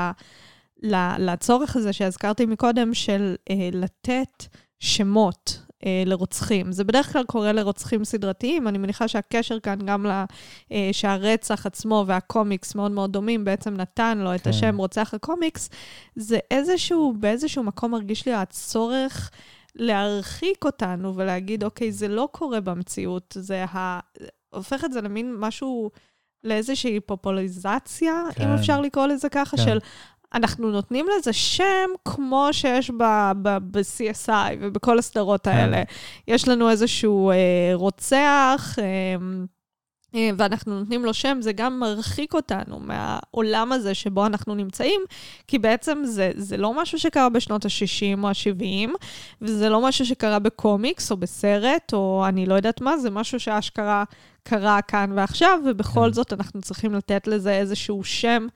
לצורך 1.19 1.75
הזה 1.75 1.93
שהזכרתי 1.93 2.45
מקודם, 2.45 2.93
של 2.93 3.35
אה, 3.49 3.69
לתת 3.73 4.45
שמות 4.79 5.59
אה, 5.59 5.62
לרוצחים. 6.05 6.71
זה 6.71 6.83
בדרך 6.83 7.13
כלל 7.13 7.23
קורה 7.23 7.51
לרוצחים 7.51 8.03
סדרתיים, 8.03 8.67
אני 8.67 8.77
מניחה 8.77 9.07
שהקשר 9.07 9.59
כאן 9.59 9.79
גם 9.85 10.05
ל... 10.05 10.23
אה, 10.71 10.89
שהרצח 10.91 11.65
עצמו 11.65 12.03
והקומיקס 12.07 12.75
מאוד 12.75 12.91
מאוד 12.91 13.13
דומים, 13.13 13.45
בעצם 13.45 13.73
נתן 13.73 14.17
לו 14.17 14.35
את 14.35 14.41
כן. 14.41 14.49
השם 14.49 14.77
רוצח 14.77 15.13
הקומיקס, 15.13 15.69
זה 16.15 16.39
איזשהו, 16.51 17.13
באיזשהו 17.19 17.63
מקום 17.63 17.91
מרגיש 17.91 18.25
לי 18.25 18.33
הצורך 18.33 19.31
להרחיק 19.75 20.65
אותנו 20.65 21.15
ולהגיד, 21.15 21.63
אוקיי, 21.63 21.91
זה 21.91 22.07
לא 22.07 22.29
קורה 22.31 22.61
במציאות, 22.61 23.37
זה 23.39 23.63
ה... 23.63 23.99
הופך 24.49 24.85
את 24.85 24.93
זה 24.93 25.01
למין 25.01 25.35
משהו, 25.39 25.91
לאיזושהי 26.43 26.99
פופוליזציה, 26.99 28.23
כן. 28.35 28.47
אם 28.47 28.53
אפשר 28.53 28.81
לקרוא 28.81 29.07
לזה 29.07 29.29
ככה, 29.29 29.57
כן. 29.57 29.63
של 29.63 29.79
אנחנו 30.33 30.71
נותנים 30.71 31.05
לזה 31.17 31.33
שם 31.33 31.89
כמו 32.05 32.47
שיש 32.51 32.91
ב- 32.91 33.31
ב- 33.41 33.57
ב-CSI 33.71 34.57
ובכל 34.59 34.99
הסדרות 34.99 35.43
כן. 35.43 35.51
האלה. 35.51 35.83
יש 36.27 36.47
לנו 36.47 36.69
איזשהו 36.69 37.31
אה, 37.31 37.71
רוצח, 37.73 38.75
אה, 38.79 39.15
אה, 40.15 40.29
ואנחנו 40.37 40.79
נותנים 40.79 41.05
לו 41.05 41.13
שם, 41.13 41.37
זה 41.41 41.53
גם 41.53 41.79
מרחיק 41.79 42.33
אותנו 42.33 42.79
מהעולם 42.79 43.71
הזה 43.71 43.93
שבו 43.93 44.25
אנחנו 44.25 44.55
נמצאים, 44.55 45.01
כי 45.47 45.59
בעצם 45.59 46.01
זה, 46.05 46.31
זה 46.35 46.57
לא 46.57 46.81
משהו 46.81 46.99
שקרה 46.99 47.29
בשנות 47.29 47.65
ה-60 47.65 48.23
או 48.23 48.27
ה-70, 48.27 48.89
וזה 49.41 49.69
לא 49.69 49.87
משהו 49.87 50.05
שקרה 50.05 50.39
בקומיקס 50.39 51.11
או 51.11 51.17
בסרט, 51.17 51.93
או 51.93 52.25
אני 52.27 52.45
לא 52.45 52.53
יודעת 52.53 52.81
מה, 52.81 52.97
זה 52.97 53.09
משהו 53.09 53.39
שאשכרה 53.39 54.03
קרה 54.43 54.81
כאן 54.81 55.11
ועכשיו, 55.15 55.59
ובכל 55.65 56.05
כן. 56.05 56.13
זאת 56.13 56.33
אנחנו 56.33 56.61
צריכים 56.61 56.93
לתת 56.93 57.27
לזה 57.27 57.51
איזשהו 57.51 58.03
שם 58.03 58.47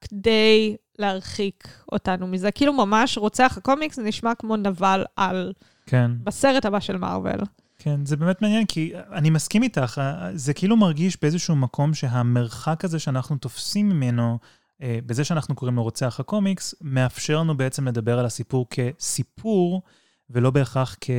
כדי 0.00 0.76
להרחיק 0.98 1.68
אותנו 1.92 2.26
מזה. 2.26 2.50
כאילו 2.50 2.72
ממש 2.72 3.18
רוצח 3.18 3.54
הקומיקס 3.56 3.98
נשמע 3.98 4.34
כמו 4.34 4.56
נבל 4.56 5.04
על 5.16 5.52
כן. 5.86 6.10
בסרט 6.24 6.64
הבא 6.64 6.80
של 6.80 6.96
מארוול. 6.96 7.40
כן, 7.78 8.06
זה 8.06 8.16
באמת 8.16 8.42
מעניין, 8.42 8.66
כי 8.66 8.92
אני 9.12 9.30
מסכים 9.30 9.62
איתך, 9.62 10.00
זה 10.34 10.54
כאילו 10.54 10.76
מרגיש 10.76 11.18
באיזשהו 11.22 11.56
מקום 11.56 11.94
שהמרחק 11.94 12.84
הזה 12.84 12.98
שאנחנו 12.98 13.36
תופסים 13.36 13.88
ממנו, 13.88 14.38
אה, 14.82 14.98
בזה 15.06 15.24
שאנחנו 15.24 15.54
קוראים 15.54 15.76
לו 15.76 15.82
רוצח 15.82 16.20
הקומיקס, 16.20 16.74
מאפשר 16.80 17.38
לנו 17.38 17.56
בעצם 17.56 17.88
לדבר 17.88 18.18
על 18.18 18.26
הסיפור 18.26 18.66
כסיפור, 18.70 19.82
ולא 20.30 20.50
בהכרח 20.50 20.96
כ... 21.00 21.10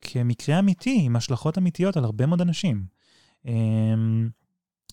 כמקרה 0.00 0.58
אמיתי, 0.58 1.00
עם 1.02 1.16
השלכות 1.16 1.58
אמיתיות 1.58 1.96
על 1.96 2.04
הרבה 2.04 2.26
מאוד 2.26 2.40
אנשים. 2.40 2.84
אמ, 3.46 4.28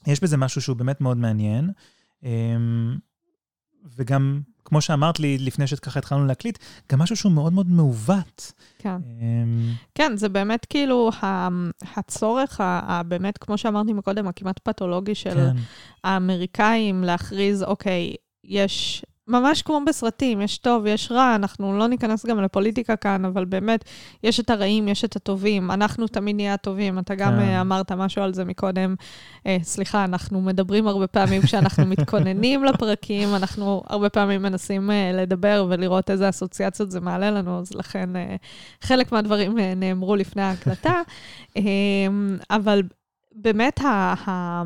יש 0.07 0.23
בזה 0.23 0.37
משהו 0.37 0.61
שהוא 0.61 0.77
באמת 0.77 1.01
מאוד 1.01 1.17
מעניין, 1.17 1.71
וגם, 3.97 4.41
כמו 4.65 4.81
שאמרת 4.81 5.19
לי 5.19 5.37
לפני 5.37 5.67
שככה 5.67 5.99
התחלנו 5.99 6.25
להקליט, 6.25 6.57
גם 6.91 6.99
משהו 6.99 7.15
שהוא 7.15 7.31
מאוד 7.31 7.53
מאוד 7.53 7.69
מעוות. 7.69 8.51
כן. 8.79 8.89
אמ, 8.89 9.69
כן, 9.95 10.11
זה 10.15 10.29
באמת 10.29 10.65
כאילו 10.65 11.09
הצורך, 11.95 12.61
באמת, 13.07 13.37
כמו 13.37 13.57
שאמרתי 13.57 13.93
מקודם, 13.93 14.27
הכמעט 14.27 14.59
פתולוגי 14.63 15.15
של 15.15 15.33
כן, 15.33 15.55
האמריקאים 16.03 17.03
להכריז, 17.03 17.63
אוקיי, 17.63 18.15
יש, 18.43 19.05
ממש 19.31 19.61
כמו 19.61 19.81
בסרטים, 19.87 20.41
יש 20.41 20.57
טוב, 20.57 20.85
יש 20.85 21.11
רע, 21.11 21.35
אנחנו 21.35 21.77
לא 21.77 21.87
ניכנס 21.87 22.25
גם 22.25 22.41
לפוליטיקה 22.41 22.95
כאן, 22.95 23.25
אבל 23.25 23.45
באמת, 23.45 23.85
יש 24.23 24.39
את 24.39 24.49
הרעים, 24.49 24.87
יש 24.87 25.05
את 25.05 25.15
הטובים, 25.15 25.71
אנחנו 25.71 26.07
תמיד 26.07 26.35
נהיה 26.35 26.53
הטובים. 26.53 26.99
אתה 26.99 27.15
גם 27.15 27.31
כן. 27.31 27.39
אה, 27.39 27.61
אמרת 27.61 27.91
משהו 27.91 28.21
על 28.21 28.33
זה 28.33 28.45
מקודם. 28.45 28.95
אה, 29.47 29.57
סליחה, 29.63 30.03
אנחנו 30.03 30.41
מדברים 30.41 30.87
הרבה 30.87 31.07
פעמים 31.07 31.41
כשאנחנו 31.41 31.85
מתכוננים 31.93 32.63
לפרקים, 32.63 33.35
אנחנו 33.35 33.83
הרבה 33.87 34.09
פעמים 34.09 34.41
מנסים 34.41 34.91
אה, 34.91 35.11
לדבר 35.13 35.65
ולראות 35.69 36.09
איזה 36.09 36.29
אסוציאציות 36.29 36.91
זה 36.91 36.99
מעלה 36.99 37.31
לנו, 37.31 37.59
אז 37.59 37.73
לכן 37.73 38.15
אה, 38.15 38.35
חלק 38.81 39.11
מהדברים 39.11 39.59
אה, 39.59 39.73
נאמרו 39.75 40.15
לפני 40.15 40.41
ההקלטה. 40.41 41.01
אה, 41.57 41.61
אבל 42.49 42.81
באמת, 43.35 43.81
ה- 43.81 44.13
ה- 44.27 44.63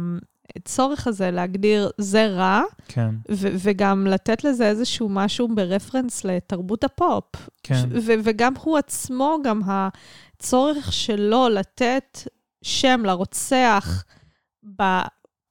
הצורך 0.56 1.08
הזה 1.08 1.32
להגדיר 1.32 1.90
זה 1.98 2.28
רע, 2.28 2.62
כן, 2.88 3.10
ו- 3.32 3.56
וגם 3.60 4.08
לתת 4.08 4.44
לזה 4.44 4.68
איזשהו 4.68 5.10
משהו 5.10 5.48
ברפרנס 5.56 6.26
לתרבות 6.26 6.84
הפופ. 6.84 7.50
כן. 7.64 7.86
ו- 7.92 8.14
וגם 8.24 8.54
הוא 8.64 8.78
עצמו, 8.78 9.38
גם 9.44 9.62
הצורך 9.66 10.94
שלו 10.94 11.50
לתת 11.50 12.20
שם 12.62 13.02
לרוצח 13.06 14.04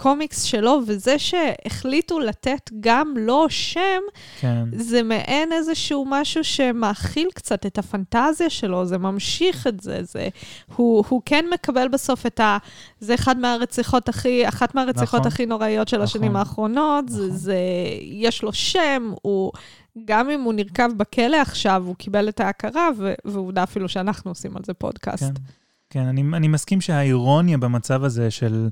בקומיקס 0.04 0.42
שלו, 0.42 0.80
וזה 0.86 1.18
שהחליטו 1.18 2.20
לתת 2.20 2.70
גם 2.80 3.14
לו 3.16 3.46
שם, 3.48 4.00
כן, 4.40 4.64
זה 4.72 5.02
מעין 5.02 5.52
איזשהו 5.52 6.04
משהו 6.08 6.44
שמאכיל 6.44 7.28
קצת 7.34 7.66
את 7.66 7.78
הפנטזיה 7.78 8.50
שלו, 8.50 8.86
זה 8.86 8.98
ממשיך 8.98 9.66
את 9.66 9.80
זה, 9.80 9.98
זה 10.02 10.28
הוא, 10.76 11.04
הוא 11.08 11.22
כן 11.24 11.44
מקבל 11.54 11.88
בסוף 11.88 12.26
את 12.26 12.40
ה... 12.40 12.58
זה 13.00 13.14
אחד 13.14 13.38
מהרציחות 13.38 14.08
הכי, 14.08 14.48
אחת 14.48 14.74
מהרציחות 14.74 15.20
נכון. 15.20 15.32
הכי 15.32 15.46
נוראיות 15.46 15.88
של 15.88 16.02
השנים 16.02 16.30
נכון. 16.30 16.36
האחרונות, 16.36 17.08
זה, 17.08 17.26
נכון. 17.26 17.36
זה, 17.36 17.58
יש 18.02 18.42
לו 18.42 18.52
שם, 18.52 19.12
הוא... 19.22 19.52
גם 20.04 20.30
אם 20.30 20.40
הוא 20.40 20.52
נרקב 20.52 20.92
בכלא 20.96 21.36
עכשיו, 21.36 21.82
הוא 21.86 21.94
קיבל 21.94 22.28
את 22.28 22.40
ההכרה, 22.40 22.88
ועובדה 23.24 23.62
אפילו 23.62 23.88
שאנחנו 23.88 24.30
עושים 24.30 24.56
על 24.56 24.62
זה 24.66 24.74
פודקאסט. 24.74 25.22
כן. 25.22 25.42
כן, 25.90 26.06
אני, 26.06 26.22
אני 26.32 26.48
מסכים 26.48 26.80
שהאירוניה 26.80 27.58
במצב 27.58 28.04
הזה 28.04 28.30
של 28.30 28.68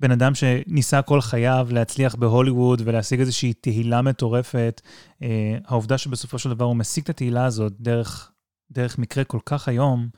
בן 0.00 0.10
אדם 0.10 0.34
שניסה 0.34 1.02
כל 1.02 1.20
חייו 1.20 1.68
להצליח 1.70 2.14
בהוליווד 2.14 2.82
ולהשיג 2.84 3.20
איזושהי 3.20 3.52
תהילה 3.52 4.02
מטורפת, 4.02 4.80
אה, 5.22 5.58
העובדה 5.66 5.98
שבסופו 5.98 6.38
של 6.38 6.50
דבר 6.50 6.64
הוא 6.64 6.76
משיג 6.76 7.04
את 7.04 7.10
התהילה 7.10 7.44
הזאת 7.44 7.72
דרך, 7.80 8.32
דרך 8.70 8.98
מקרה 8.98 9.24
כל 9.24 9.40
כך 9.46 9.68
היום, 9.68 10.08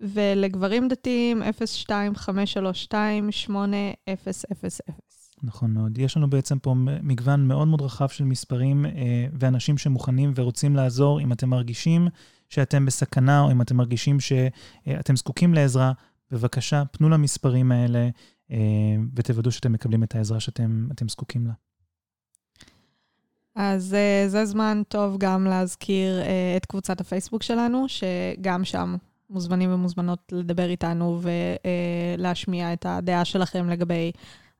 ולגברים 0.00 0.88
דתיים, 0.88 1.42
02-532-8000. 1.42 1.46
נכון 5.42 5.72
מאוד. 5.72 5.98
יש 5.98 6.16
לנו 6.16 6.30
בעצם 6.30 6.58
פה 6.58 6.74
מגוון 6.76 7.48
מאוד 7.48 7.68
מאוד 7.68 7.82
רחב 7.82 8.08
של 8.08 8.24
מספרים 8.24 8.86
אה, 8.86 9.26
ואנשים 9.32 9.78
שמוכנים 9.78 10.32
ורוצים 10.34 10.76
לעזור. 10.76 11.20
אם 11.20 11.32
אתם 11.32 11.48
מרגישים 11.48 12.08
שאתם 12.48 12.86
בסכנה, 12.86 13.40
או 13.40 13.52
אם 13.52 13.62
אתם 13.62 13.76
מרגישים 13.76 14.20
שאתם 14.20 15.16
זקוקים 15.16 15.54
לעזרה, 15.54 15.92
בבקשה, 16.30 16.82
פנו 16.92 17.08
למספרים 17.08 17.72
האלה 17.72 18.08
אה, 18.50 18.56
ותוודאו 19.14 19.52
שאתם 19.52 19.72
מקבלים 19.72 20.02
את 20.02 20.14
העזרה 20.14 20.40
שאתם 20.40 21.08
זקוקים 21.08 21.46
לה. 21.46 21.52
אז 23.54 23.96
uh, 23.96 24.28
זה 24.28 24.44
זמן 24.44 24.82
טוב 24.88 25.16
גם 25.18 25.44
להזכיר 25.44 26.22
uh, 26.22 26.26
את 26.56 26.66
קבוצת 26.66 27.00
הפייסבוק 27.00 27.42
שלנו, 27.42 27.86
שגם 27.88 28.64
שם 28.64 28.96
מוזמנים 29.30 29.74
ומוזמנות 29.74 30.32
לדבר 30.32 30.70
איתנו 30.70 31.20
ולהשמיע 32.18 32.70
uh, 32.70 32.72
את 32.72 32.86
הדעה 32.86 33.24
שלכם 33.24 33.68
לגבי 33.68 34.12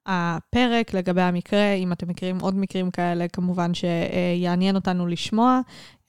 הפרק, 0.07 0.95
לגבי 0.95 1.23
המקרה. 1.23 1.73
אם 1.73 1.93
אתם 1.93 2.09
מכירים 2.09 2.39
עוד 2.41 2.57
מקרים 2.57 2.91
כאלה, 2.91 3.29
כמובן 3.29 3.71
שיעניין 3.75 4.75
אותנו 4.75 5.07
לשמוע. 5.07 5.61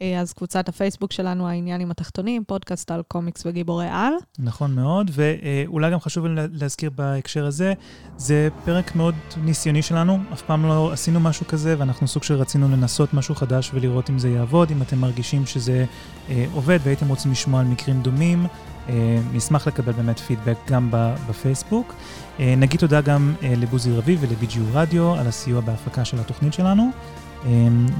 אה, 0.01 0.19
אז 0.19 0.33
קבוצת 0.33 0.69
הפייסבוק 0.69 1.11
שלנו, 1.11 1.47
העניין 1.47 1.81
עם 1.81 1.91
התחתונים, 1.91 2.43
פודקאסט 2.43 2.91
על 2.91 3.01
קומיקס 3.07 3.45
וגיבורי 3.45 3.87
על. 3.91 4.13
נכון 4.39 4.75
מאוד, 4.75 5.11
ואולי 5.13 5.91
גם 5.91 5.99
חשוב 5.99 6.25
להזכיר 6.51 6.89
בהקשר 6.89 7.45
הזה, 7.45 7.73
זה 8.17 8.49
פרק 8.65 8.95
מאוד 8.95 9.15
ניסיוני 9.37 9.81
שלנו, 9.81 10.19
אף 10.33 10.41
פעם 10.41 10.65
לא 10.65 10.91
עשינו 10.91 11.19
משהו 11.19 11.47
כזה, 11.47 11.75
ואנחנו 11.77 12.07
סוג 12.07 12.23
של 12.23 12.35
רצינו 12.35 12.69
לנסות 12.69 13.13
משהו 13.13 13.35
חדש 13.35 13.71
ולראות 13.73 14.09
אם 14.09 14.19
זה 14.19 14.29
יעבוד, 14.29 14.71
אם 14.71 14.81
אתם 14.81 14.97
מרגישים 14.97 15.45
שזה 15.45 15.85
אה, 16.29 16.45
עובד 16.53 16.79
והייתם 16.83 17.09
רוצים 17.09 17.31
לשמוע 17.31 17.59
על 17.59 17.65
מקרים 17.65 18.01
דומים. 18.01 18.47
אה, 18.89 19.19
נשמח 19.33 19.67
לקבל 19.67 19.91
באמת 19.91 20.19
פידבק 20.19 20.57
גם 20.67 20.89
בפייסבוק. 21.29 21.93
אה, 22.39 22.53
נגיד 22.57 22.79
תודה 22.79 23.01
גם 23.01 23.33
אה, 23.43 23.53
לבוזי 23.57 23.91
רביב 23.91 24.19
ולביג'יו 24.21 24.63
רדיו 24.73 25.13
על 25.13 25.27
הסיוע 25.27 25.61
בהפקה 25.61 26.05
של 26.05 26.19
התוכנית 26.19 26.53
שלנו, 26.53 26.89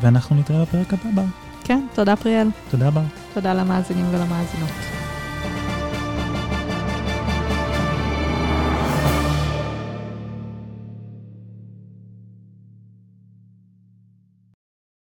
ואנחנו 0.01 0.35
נתראה 0.35 0.61
בפרק 0.61 0.93
הבא. 0.93 1.23
כן, 1.63 1.85
תודה 1.93 2.15
פריאל. 2.15 2.47
תודה 2.69 2.87
רבה. 2.87 3.01
תודה 3.33 3.53
למאזינים 3.53 4.05
ולמאזינות. 4.11 5.02